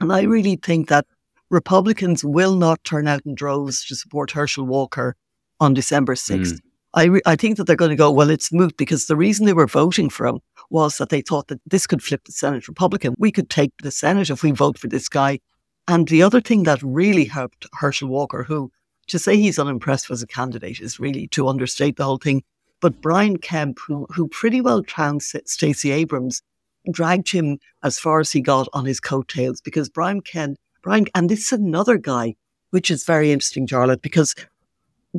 And 0.00 0.12
I 0.12 0.22
really 0.22 0.56
think 0.56 0.88
that 0.88 1.06
Republicans 1.50 2.24
will 2.24 2.56
not 2.56 2.82
turn 2.84 3.08
out 3.08 3.22
in 3.26 3.34
droves 3.34 3.84
to 3.86 3.94
support 3.94 4.30
Herschel 4.30 4.64
Walker 4.64 5.16
on 5.60 5.74
December 5.74 6.14
6th. 6.14 6.52
Mm. 6.52 6.60
I, 6.96 7.04
re- 7.04 7.22
I 7.26 7.36
think 7.36 7.58
that 7.58 7.64
they're 7.66 7.76
going 7.76 7.90
to 7.90 7.96
go, 7.96 8.10
well, 8.10 8.30
it's 8.30 8.52
moot 8.52 8.76
because 8.78 9.06
the 9.06 9.16
reason 9.16 9.44
they 9.44 9.52
were 9.52 9.66
voting 9.66 10.08
for 10.08 10.26
him 10.26 10.40
was 10.70 10.96
that 10.96 11.10
they 11.10 11.20
thought 11.20 11.48
that 11.48 11.60
this 11.66 11.86
could 11.86 12.02
flip 12.02 12.24
the 12.24 12.32
Senate 12.32 12.66
Republican. 12.68 13.14
We 13.18 13.30
could 13.30 13.50
take 13.50 13.72
the 13.82 13.90
Senate 13.90 14.30
if 14.30 14.42
we 14.42 14.50
vote 14.50 14.78
for 14.78 14.88
this 14.88 15.08
guy. 15.08 15.40
And 15.86 16.08
the 16.08 16.22
other 16.22 16.40
thing 16.40 16.62
that 16.62 16.82
really 16.82 17.26
helped 17.26 17.66
Herschel 17.74 18.08
Walker, 18.08 18.42
who 18.42 18.72
to 19.08 19.18
say 19.18 19.36
he's 19.36 19.58
unimpressed 19.58 20.10
as 20.10 20.22
a 20.22 20.26
candidate 20.26 20.80
is 20.80 20.98
really 20.98 21.28
to 21.28 21.48
understate 21.48 21.96
the 21.96 22.04
whole 22.04 22.18
thing. 22.18 22.42
But 22.80 23.00
Brian 23.00 23.36
Kemp, 23.36 23.78
who, 23.86 24.06
who 24.10 24.26
pretty 24.28 24.60
well 24.60 24.82
trounced 24.82 25.36
Stacey 25.44 25.90
Abrams, 25.92 26.42
dragged 26.90 27.30
him 27.30 27.58
as 27.82 27.98
far 27.98 28.20
as 28.20 28.32
he 28.32 28.40
got 28.40 28.68
on 28.72 28.86
his 28.86 29.00
coattails 29.00 29.60
because 29.60 29.88
Brian 29.88 30.22
Kemp, 30.22 30.58
Brian, 30.82 31.06
and 31.14 31.28
this 31.28 31.52
is 31.52 31.52
another 31.52 31.98
guy, 31.98 32.36
which 32.70 32.90
is 32.90 33.04
very 33.04 33.32
interesting, 33.32 33.66
Jarlath, 33.66 34.02
because 34.02 34.34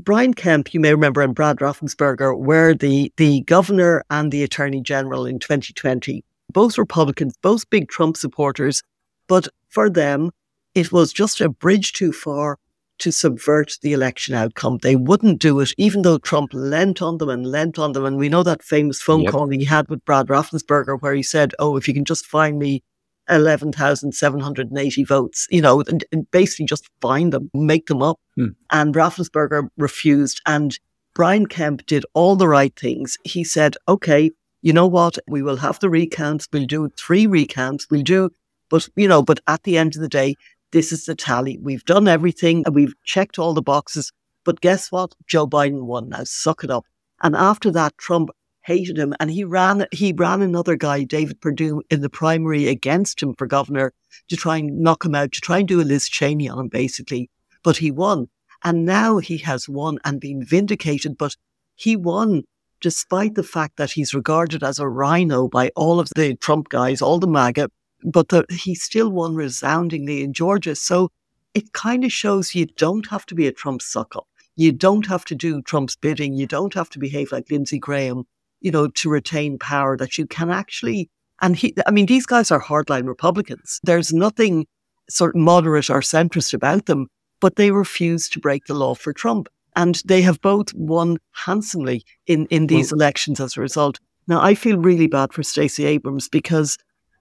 Brian 0.03 0.33
Kemp, 0.33 0.73
you 0.73 0.79
may 0.79 0.91
remember, 0.91 1.21
and 1.21 1.33
Brad 1.33 1.57
Raffensperger 1.57 2.38
were 2.38 2.73
the, 2.73 3.12
the 3.17 3.41
governor 3.41 4.03
and 4.10 4.31
the 4.31 4.43
attorney 4.43 4.81
general 4.81 5.25
in 5.25 5.39
2020. 5.39 6.23
Both 6.51 6.77
Republicans, 6.77 7.36
both 7.41 7.69
big 7.69 7.89
Trump 7.89 8.17
supporters. 8.17 8.83
But 9.27 9.47
for 9.69 9.89
them, 9.89 10.31
it 10.75 10.91
was 10.91 11.12
just 11.12 11.41
a 11.41 11.49
bridge 11.49 11.93
too 11.93 12.12
far 12.12 12.57
to 12.99 13.12
subvert 13.12 13.73
the 13.81 13.93
election 13.93 14.33
outcome. 14.33 14.79
They 14.81 14.95
wouldn't 14.95 15.39
do 15.39 15.60
it, 15.60 15.73
even 15.77 16.01
though 16.01 16.17
Trump 16.17 16.51
lent 16.53 17.01
on 17.01 17.17
them 17.17 17.29
and 17.29 17.45
lent 17.45 17.77
on 17.77 17.91
them. 17.91 18.05
And 18.05 18.17
we 18.17 18.29
know 18.29 18.43
that 18.43 18.63
famous 18.63 19.01
phone 19.01 19.21
yep. 19.21 19.31
call 19.31 19.47
he 19.49 19.65
had 19.65 19.89
with 19.89 20.03
Brad 20.05 20.27
Raffensperger, 20.27 20.99
where 20.99 21.13
he 21.13 21.23
said, 21.23 21.53
Oh, 21.60 21.77
if 21.77 21.88
you 21.88 21.93
can 21.93 22.05
just 22.05 22.25
find 22.25 22.57
me 22.57 22.83
11,780 23.29 25.03
votes, 25.03 25.47
you 25.49 25.61
know, 25.61 25.81
and, 25.81 26.03
and, 26.11 26.29
basically 26.31 26.65
just 26.65 26.89
find 27.01 27.33
them, 27.33 27.49
make 27.53 27.87
them 27.87 28.01
up. 28.01 28.19
Hmm. 28.35 28.49
And 28.71 28.93
Raffensperger 28.93 29.69
refused. 29.77 30.41
And 30.45 30.77
Brian 31.13 31.47
Kemp 31.47 31.85
did 31.85 32.05
all 32.13 32.35
the 32.35 32.47
right 32.47 32.77
things. 32.79 33.17
He 33.23 33.43
said, 33.43 33.75
okay, 33.87 34.31
you 34.61 34.73
know 34.73 34.87
what? 34.87 35.17
We 35.27 35.41
will 35.41 35.57
have 35.57 35.79
the 35.79 35.89
recounts. 35.89 36.47
We'll 36.51 36.65
do 36.65 36.89
three 36.97 37.27
recounts. 37.27 37.87
We'll 37.89 38.03
do, 38.03 38.29
but, 38.69 38.87
you 38.95 39.07
know, 39.07 39.21
but 39.21 39.39
at 39.47 39.63
the 39.63 39.77
end 39.77 39.95
of 39.95 40.01
the 40.01 40.09
day, 40.09 40.35
this 40.71 40.91
is 40.91 41.05
the 41.05 41.15
tally. 41.15 41.57
We've 41.57 41.85
done 41.85 42.07
everything 42.07 42.63
and 42.65 42.75
we've 42.75 42.93
checked 43.03 43.39
all 43.39 43.53
the 43.53 43.61
boxes. 43.61 44.11
But 44.43 44.61
guess 44.61 44.91
what? 44.91 45.13
Joe 45.25 45.47
Biden 45.47 45.83
won. 45.83 46.09
Now 46.09 46.23
suck 46.23 46.63
it 46.63 46.71
up. 46.71 46.85
And 47.21 47.35
after 47.35 47.71
that, 47.71 47.97
Trump 47.97 48.29
hated 48.67 48.97
him 48.97 49.15
and 49.19 49.32
he 49.32 49.43
ran 49.43 49.88
he 49.91 50.13
ran 50.13 50.41
another 50.41 50.75
guy, 50.75 51.03
David 51.03 51.41
Perdue, 51.41 51.82
in 51.89 52.01
the 52.01 52.10
primary 52.10 52.67
against 52.67 53.23
him 53.23 53.34
for 53.34 53.47
governor 53.47 53.93
to 54.27 54.36
try 54.36 54.58
and 54.58 54.80
knock 54.80 55.06
him 55.06 55.15
out, 55.15 55.32
to 55.32 55.41
try 55.41 55.60
and 55.60 55.67
do 55.67 55.82
a 55.82 55.84
Liz 55.84 56.08
Cheney 56.08 56.49
on 56.49 56.60
him, 56.60 56.67
basically. 56.67 57.30
But 57.63 57.77
he 57.77 57.89
won. 57.89 58.27
And 58.63 58.86
now 58.86 59.17
he 59.17 59.38
has 59.39 59.69
won 59.69 59.97
and 60.03 60.19
been 60.19 60.43
vindicated. 60.43 61.17
But 61.17 61.36
he 61.75 61.95
won 61.95 62.43
despite 62.82 63.36
the 63.36 63.43
fact 63.56 63.77
that 63.77 63.91
he's 63.91 64.13
regarded 64.13 64.63
as 64.63 64.77
a 64.77 64.88
rhino 64.88 65.47
by 65.47 65.71
all 65.75 65.99
of 65.99 66.10
the 66.15 66.36
Trump 66.36 66.69
guys, 66.69 67.01
all 67.01 67.19
the 67.19 67.27
MAGA 67.27 67.69
but 68.03 68.30
the, 68.30 68.45
he 68.49 68.75
still 68.75 69.10
won 69.10 69.36
resoundingly 69.36 70.23
in 70.23 70.34
Georgia. 70.34 70.75
So 70.75 71.10
it 71.53 71.73
kind 71.73 72.03
of 72.03 72.12
shows 72.12 72.53
you 72.53 72.65
don't 72.65 73.08
have 73.08 73.25
to 73.27 73.36
be 73.36 73.47
a 73.47 73.51
Trump 73.51 73.82
suck 73.82 74.15
up. 74.15 74.27
You 74.56 74.71
don't 74.71 75.06
have 75.08 75.25
to 75.25 75.36
do 75.36 75.62
Trump's 75.62 75.95
bidding. 75.95 76.34
You 76.34 76.47
don't 76.47 76.73
have 76.73 76.89
to 76.91 76.99
behave 76.99 77.32
like 77.32 77.51
Lindsey 77.51 77.80
Graham, 77.80 78.25
you 78.61 78.71
know, 78.71 78.87
to 78.87 79.09
retain 79.09 79.57
power, 79.59 79.97
that 79.97 80.17
you 80.17 80.25
can 80.25 80.49
actually. 80.49 81.09
And 81.41 81.55
he, 81.55 81.75
I 81.85 81.91
mean, 81.91 82.07
these 82.07 82.25
guys 82.25 82.51
are 82.51 82.61
hardline 82.61 83.07
Republicans. 83.07 83.79
There's 83.83 84.11
nothing 84.11 84.65
sort 85.09 85.35
of 85.35 85.41
moderate 85.41 85.89
or 85.89 86.01
centrist 86.01 86.53
about 86.53 86.85
them, 86.87 87.07
but 87.39 87.55
they 87.55 87.71
refuse 87.71 88.27
to 88.29 88.39
break 88.39 88.65
the 88.65 88.73
law 88.73 88.95
for 88.95 89.13
Trump. 89.13 89.47
And 89.75 90.01
they 90.05 90.23
have 90.23 90.41
both 90.41 90.73
won 90.73 91.17
handsomely 91.33 92.03
in, 92.25 92.47
in 92.47 92.65
these 92.65 92.91
well, 92.91 92.99
elections 92.99 93.39
as 93.39 93.55
a 93.55 93.61
result. 93.61 93.99
Now, 94.27 94.41
I 94.41 94.55
feel 94.55 94.77
really 94.77 95.07
bad 95.07 95.33
for 95.33 95.43
Stacey 95.43 95.85
Abrams 95.85 96.27
because 96.27 96.77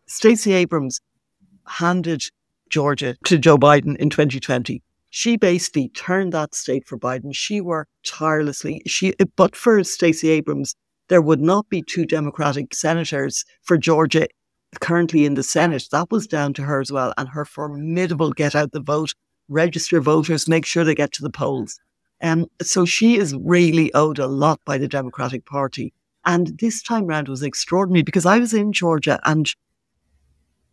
Stacey 0.07 0.53
Abrams 0.53 1.01
handed 1.67 2.25
Georgia 2.71 3.17
to 3.25 3.39
Joe 3.39 3.59
Biden 3.59 3.97
in 3.97 4.11
2020. 4.11 4.83
She 5.11 5.37
basically 5.37 5.89
turned 5.91 6.33
that 6.33 6.55
state 6.55 6.87
for 6.87 6.99
Biden. 6.99 7.35
She 7.35 7.61
worked 7.61 7.91
tirelessly. 8.05 8.83
She, 8.87 9.15
but 9.37 9.55
for 9.55 9.83
Stacey 9.85 10.31
Abrams, 10.31 10.75
there 11.09 11.23
would 11.23 11.41
not 11.41 11.69
be 11.69 11.83
two 11.83 12.05
Democratic 12.05 12.75
senators 12.75 13.45
for 13.63 13.77
Georgia 13.79 14.27
currently 14.81 15.25
in 15.25 15.35
the 15.35 15.43
Senate. 15.43 15.87
That 15.93 16.11
was 16.11 16.27
down 16.27 16.53
to 16.55 16.63
her 16.63 16.81
as 16.81 16.93
well, 16.93 17.15
and 17.17 17.29
her 17.29 17.45
formidable 17.45 18.33
get 18.33 18.55
out 18.55 18.73
the 18.73 18.81
vote, 18.81 19.15
register 19.49 20.01
voters, 20.01 20.49
make 20.49 20.67
sure 20.67 20.85
they 20.85 20.95
get 20.95 21.13
to 21.13 21.23
the 21.23 21.31
polls. 21.31 21.79
Um, 22.23 22.47
so 22.63 22.85
she 22.85 23.17
is 23.17 23.35
really 23.35 23.93
owed 23.95 24.19
a 24.19 24.27
lot 24.27 24.61
by 24.65 24.79
the 24.79 24.89
Democratic 24.89 25.45
Party. 25.45 25.93
And 26.25 26.59
this 26.59 26.83
time 26.83 27.07
round 27.07 27.29
was 27.29 27.43
extraordinary 27.43 28.03
because 28.03 28.27
I 28.27 28.39
was 28.39 28.53
in 28.53 28.73
Georgia 28.73 29.21
and 29.25 29.49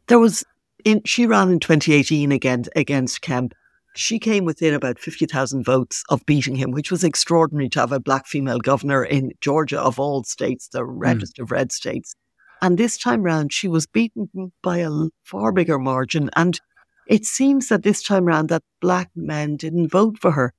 there 0.08 0.19
was 0.19 0.43
in 0.84 1.02
she 1.06 1.26
ran 1.26 1.52
in 1.52 1.60
2018 1.60 2.32
again 2.32 2.65
against 2.76 3.22
Kemp. 3.22 3.54
She 3.96 4.18
came 4.18 4.46
within 4.46 4.74
about 4.74 5.00
50,000 5.00 5.64
votes 5.64 6.04
of 6.10 6.26
beating 6.26 6.56
him, 6.56 6.72
which 6.72 6.92
was 6.92 7.04
extraordinary 7.04 7.70
to 7.70 7.80
have 7.80 7.92
a 7.92 8.00
black 8.00 8.26
female 8.26 8.60
governor 8.60 9.04
in 9.04 9.32
Georgia 9.40 9.80
of 9.80 10.00
all 10.00 10.24
states, 10.24 10.68
the 10.68 10.84
hmm. 10.84 10.98
reddest 10.98 11.38
mm. 11.38 11.44
of 11.44 11.52
red 11.52 11.72
states. 11.72 12.16
And 12.62 12.78
this 12.78 12.98
time 12.98 13.24
round, 13.24 13.52
she 13.52 13.68
was 13.68 13.86
beaten 13.86 14.30
by 14.62 14.78
a 14.80 14.90
far 15.24 15.52
bigger 15.52 15.78
margin. 15.78 16.30
And 16.36 16.60
it 17.08 17.26
seems 17.26 17.68
that 17.68 17.84
this 17.84 18.02
time 18.02 18.26
round 18.26 18.50
that 18.50 18.64
black 18.80 19.10
men 19.16 19.58
didn't 19.58 19.90
vote 19.90 20.18
for 20.20 20.32
her. 20.32 20.54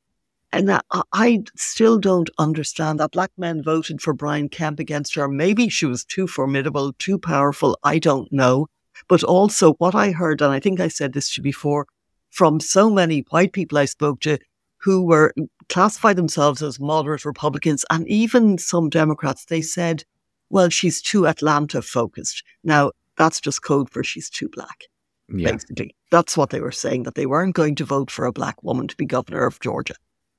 And 0.53 0.81
I 1.13 1.43
still 1.57 1.99
don't 1.99 2.31
understand 2.39 3.01
that 3.01 3.11
black 3.11 3.33
men 3.37 3.63
voted 3.63 4.01
for 4.01 4.13
Brian 4.13 4.49
Kemp 4.49 4.79
against 4.79 5.17
her. 5.17 5.27
Maybe 5.27 5.69
she 5.69 5.87
was 5.87 6.05
too 6.05 6.29
formidable, 6.29 6.93
too 6.93 7.19
powerful. 7.19 7.77
I 7.83 7.99
don't 7.99 8.31
know. 8.31 8.69
But 9.09 9.25
also, 9.25 9.73
what 9.75 9.97
I 9.97 10.13
heard, 10.13 10.41
and 10.41 10.53
I 10.53 10.61
think 10.61 10.79
I 10.79 10.87
said 10.87 11.13
this 11.13 11.31
to 11.31 11.41
you 11.41 11.43
before, 11.43 11.87
from 12.35 12.59
so 12.59 12.91
many 12.91 13.25
white 13.31 13.53
people 13.53 13.79
I 13.79 13.85
spoke 13.85 14.21
to 14.21 14.39
who 14.79 15.05
were 15.05 15.33
mm, 15.39 15.47
classified 15.69 16.17
themselves 16.17 16.63
as 16.63 16.81
moderate 16.81 17.25
Republicans, 17.25 17.85
and 17.91 18.07
even 18.09 18.59
some 18.59 18.91
Democrats, 18.91 19.45
they 19.45 19.63
said, 19.63 20.05
well, 20.51 20.69
she's 20.69 21.01
too 21.01 21.27
Atlanta 21.27 21.81
focused. 21.81 22.43
Now, 22.65 22.91
that's 23.17 23.41
just 23.41 23.63
code 23.63 23.89
for 23.89 24.03
she's 24.03 24.29
too 24.29 24.49
black. 24.49 24.85
Yeah. 25.29 25.53
Basically, 25.53 25.95
that's 26.11 26.37
what 26.37 26.51
they 26.51 26.61
were 26.61 26.73
saying, 26.73 27.05
that 27.05 27.15
they 27.15 27.27
weren't 27.27 27.55
going 27.55 27.77
to 27.77 27.85
vote 27.85 28.11
for 28.11 28.27
a 28.27 28.33
black 28.33 28.63
woman 28.63 28.89
to 28.89 28.97
be 28.97 29.07
governor 29.07 29.47
of 29.47 29.61
Georgia. 29.61 29.95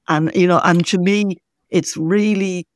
And, 0.09 0.31
you 0.35 0.47
know, 0.47 0.61
and 0.63 0.85
to 0.87 0.99
me, 0.99 1.37
it's 1.69 1.95
really 1.97 2.67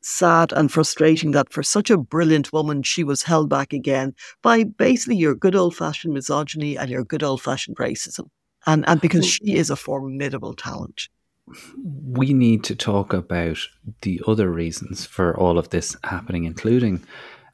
sad 0.00 0.50
and 0.52 0.72
frustrating 0.72 1.32
that 1.32 1.52
for 1.52 1.62
such 1.62 1.90
a 1.90 1.98
brilliant 1.98 2.52
woman, 2.52 2.82
she 2.82 3.04
was 3.04 3.22
held 3.22 3.48
back 3.50 3.72
again 3.72 4.14
by 4.42 4.64
basically 4.64 5.16
your 5.16 5.34
good 5.34 5.54
old 5.54 5.76
fashioned 5.76 6.14
misogyny 6.14 6.76
and 6.76 6.90
your 6.90 7.04
good 7.04 7.22
old 7.22 7.42
fashioned 7.42 7.76
racism. 7.76 8.28
And, 8.66 8.88
and 8.88 9.00
because 9.00 9.26
she 9.26 9.56
is 9.56 9.70
a 9.70 9.76
formidable 9.76 10.54
talent. 10.54 11.08
We 11.84 12.32
need 12.32 12.64
to 12.64 12.76
talk 12.76 13.12
about 13.12 13.58
the 14.02 14.22
other 14.26 14.50
reasons 14.50 15.04
for 15.04 15.36
all 15.36 15.58
of 15.58 15.70
this 15.70 15.96
happening, 16.04 16.44
including 16.44 17.04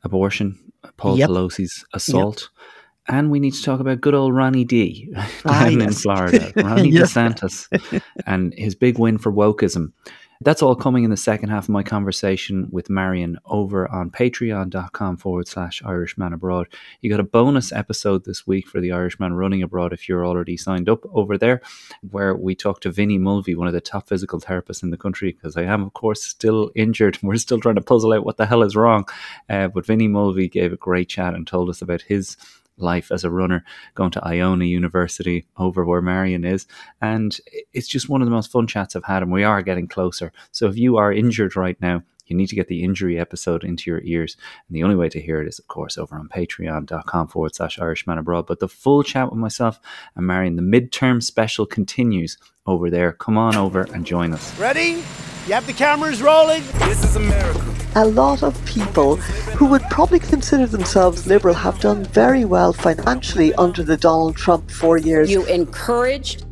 abortion, 0.04 0.58
Paul 0.96 1.18
yep. 1.18 1.30
Pelosi's 1.30 1.84
assault. 1.94 2.42
Yep. 2.42 2.64
And 3.10 3.30
we 3.30 3.40
need 3.40 3.54
to 3.54 3.62
talk 3.62 3.80
about 3.80 4.02
good 4.02 4.14
old 4.14 4.34
Ronnie 4.34 4.66
D 4.66 5.08
down 5.14 5.26
ah, 5.46 5.66
yes. 5.66 5.82
in 5.82 5.92
Florida, 5.94 6.52
Ronnie 6.56 6.90
yes. 6.92 7.14
DeSantis, 7.14 8.02
and 8.26 8.52
his 8.54 8.74
big 8.74 8.98
win 8.98 9.16
for 9.16 9.32
wokeism. 9.32 9.92
That's 10.40 10.62
all 10.62 10.76
coming 10.76 11.02
in 11.02 11.10
the 11.10 11.16
second 11.16 11.48
half 11.48 11.64
of 11.64 11.70
my 11.70 11.82
conversation 11.82 12.68
with 12.70 12.88
Marion 12.88 13.38
over 13.46 13.90
on 13.90 14.08
patreon.com 14.12 15.16
forward 15.16 15.48
slash 15.48 15.82
Irishman 15.84 16.32
Abroad. 16.32 16.68
You 17.00 17.10
got 17.10 17.18
a 17.18 17.24
bonus 17.24 17.72
episode 17.72 18.24
this 18.24 18.46
week 18.46 18.68
for 18.68 18.80
the 18.80 18.92
Irishman 18.92 19.32
Running 19.32 19.64
Abroad 19.64 19.92
if 19.92 20.08
you're 20.08 20.24
already 20.24 20.56
signed 20.56 20.88
up 20.88 21.00
over 21.12 21.36
there, 21.36 21.60
where 22.08 22.36
we 22.36 22.54
talk 22.54 22.80
to 22.82 22.92
Vinnie 22.92 23.18
Mulvey, 23.18 23.56
one 23.56 23.66
of 23.66 23.72
the 23.72 23.80
top 23.80 24.06
physical 24.08 24.40
therapists 24.40 24.84
in 24.84 24.90
the 24.90 24.96
country, 24.96 25.32
because 25.32 25.56
I 25.56 25.62
am, 25.62 25.82
of 25.82 25.92
course, 25.94 26.22
still 26.22 26.70
injured. 26.76 27.18
We're 27.22 27.36
still 27.36 27.58
trying 27.58 27.74
to 27.74 27.80
puzzle 27.80 28.12
out 28.12 28.24
what 28.24 28.36
the 28.36 28.46
hell 28.46 28.62
is 28.62 28.76
wrong. 28.76 29.08
Uh, 29.50 29.66
but 29.66 29.86
Vinnie 29.86 30.06
Mulvey 30.06 30.48
gave 30.48 30.72
a 30.72 30.76
great 30.76 31.08
chat 31.08 31.34
and 31.34 31.48
told 31.48 31.68
us 31.68 31.82
about 31.82 32.02
his 32.02 32.36
life 32.78 33.10
as 33.10 33.24
a 33.24 33.30
runner, 33.30 33.64
going 33.94 34.10
to 34.12 34.24
Iona 34.26 34.64
University 34.64 35.46
over 35.56 35.84
where 35.84 36.02
Marion 36.02 36.44
is. 36.44 36.66
And 37.00 37.38
it's 37.72 37.88
just 37.88 38.08
one 38.08 38.22
of 38.22 38.26
the 38.26 38.34
most 38.34 38.50
fun 38.50 38.66
chats 38.66 38.96
I've 38.96 39.04
had, 39.04 39.22
and 39.22 39.32
we 39.32 39.44
are 39.44 39.62
getting 39.62 39.88
closer. 39.88 40.32
So 40.50 40.66
if 40.66 40.76
you 40.76 40.96
are 40.96 41.12
injured 41.12 41.56
right 41.56 41.80
now, 41.80 42.02
you 42.28 42.36
need 42.36 42.48
to 42.48 42.56
get 42.56 42.68
the 42.68 42.84
injury 42.84 43.18
episode 43.18 43.64
into 43.64 43.90
your 43.90 44.02
ears. 44.04 44.36
And 44.68 44.76
the 44.76 44.82
only 44.82 44.96
way 44.96 45.08
to 45.08 45.20
hear 45.20 45.40
it 45.40 45.48
is, 45.48 45.58
of 45.58 45.66
course, 45.68 45.96
over 45.96 46.14
on 46.14 46.28
patreon.com 46.28 47.28
forward 47.28 47.54
slash 47.54 47.78
Irishman 47.78 48.18
Abroad. 48.18 48.46
But 48.46 48.60
the 48.60 48.68
full 48.68 49.02
chat 49.02 49.30
with 49.30 49.38
myself 49.38 49.80
and 50.14 50.26
Marion, 50.26 50.56
the 50.56 50.62
midterm 50.62 51.22
special 51.22 51.66
continues 51.66 52.36
over 52.66 52.90
there. 52.90 53.12
Come 53.12 53.38
on 53.38 53.56
over 53.56 53.82
and 53.94 54.04
join 54.04 54.34
us. 54.34 54.58
Ready? 54.58 55.02
You 55.46 55.54
have 55.54 55.66
the 55.66 55.72
cameras 55.72 56.20
rolling? 56.20 56.62
This 56.80 57.02
is 57.02 57.16
America. 57.16 57.77
A 57.98 58.04
lot 58.04 58.44
of 58.44 58.64
people 58.64 59.16
who 59.56 59.66
would 59.66 59.82
probably 59.90 60.20
consider 60.20 60.66
themselves 60.66 61.26
liberal 61.26 61.52
have 61.52 61.80
done 61.80 62.04
very 62.04 62.44
well 62.44 62.72
financially 62.72 63.52
under 63.54 63.82
the 63.82 63.96
Donald 63.96 64.36
Trump 64.36 64.70
four 64.70 64.98
years. 64.98 65.28
You 65.28 65.44
encouraged 65.46 66.47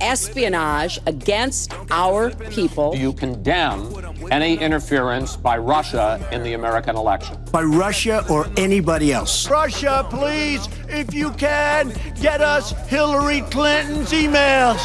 espionage 0.00 0.98
against 1.06 1.72
our 1.90 2.30
people. 2.50 2.94
You 2.94 3.12
condemn 3.12 3.92
any 4.30 4.56
interference 4.58 5.36
by 5.36 5.58
Russia 5.58 6.26
in 6.32 6.42
the 6.42 6.54
American 6.54 6.96
election. 6.96 7.36
By 7.52 7.62
Russia 7.62 8.24
or 8.30 8.46
anybody 8.56 9.12
else. 9.12 9.48
Russia, 9.48 10.06
please, 10.10 10.68
if 10.88 11.12
you 11.14 11.30
can, 11.32 11.92
get 12.20 12.40
us 12.40 12.72
Hillary 12.88 13.40
Clinton's 13.42 14.12
emails. 14.12 14.80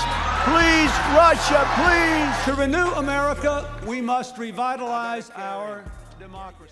Please, 0.45 0.91
Russia, 1.15 1.67
please. 1.75 2.45
To 2.45 2.61
renew 2.61 2.91
America, 2.93 3.81
we 3.87 4.01
must 4.01 4.37
revitalize 4.37 5.31
our 5.35 5.83
democracy. 6.19 6.64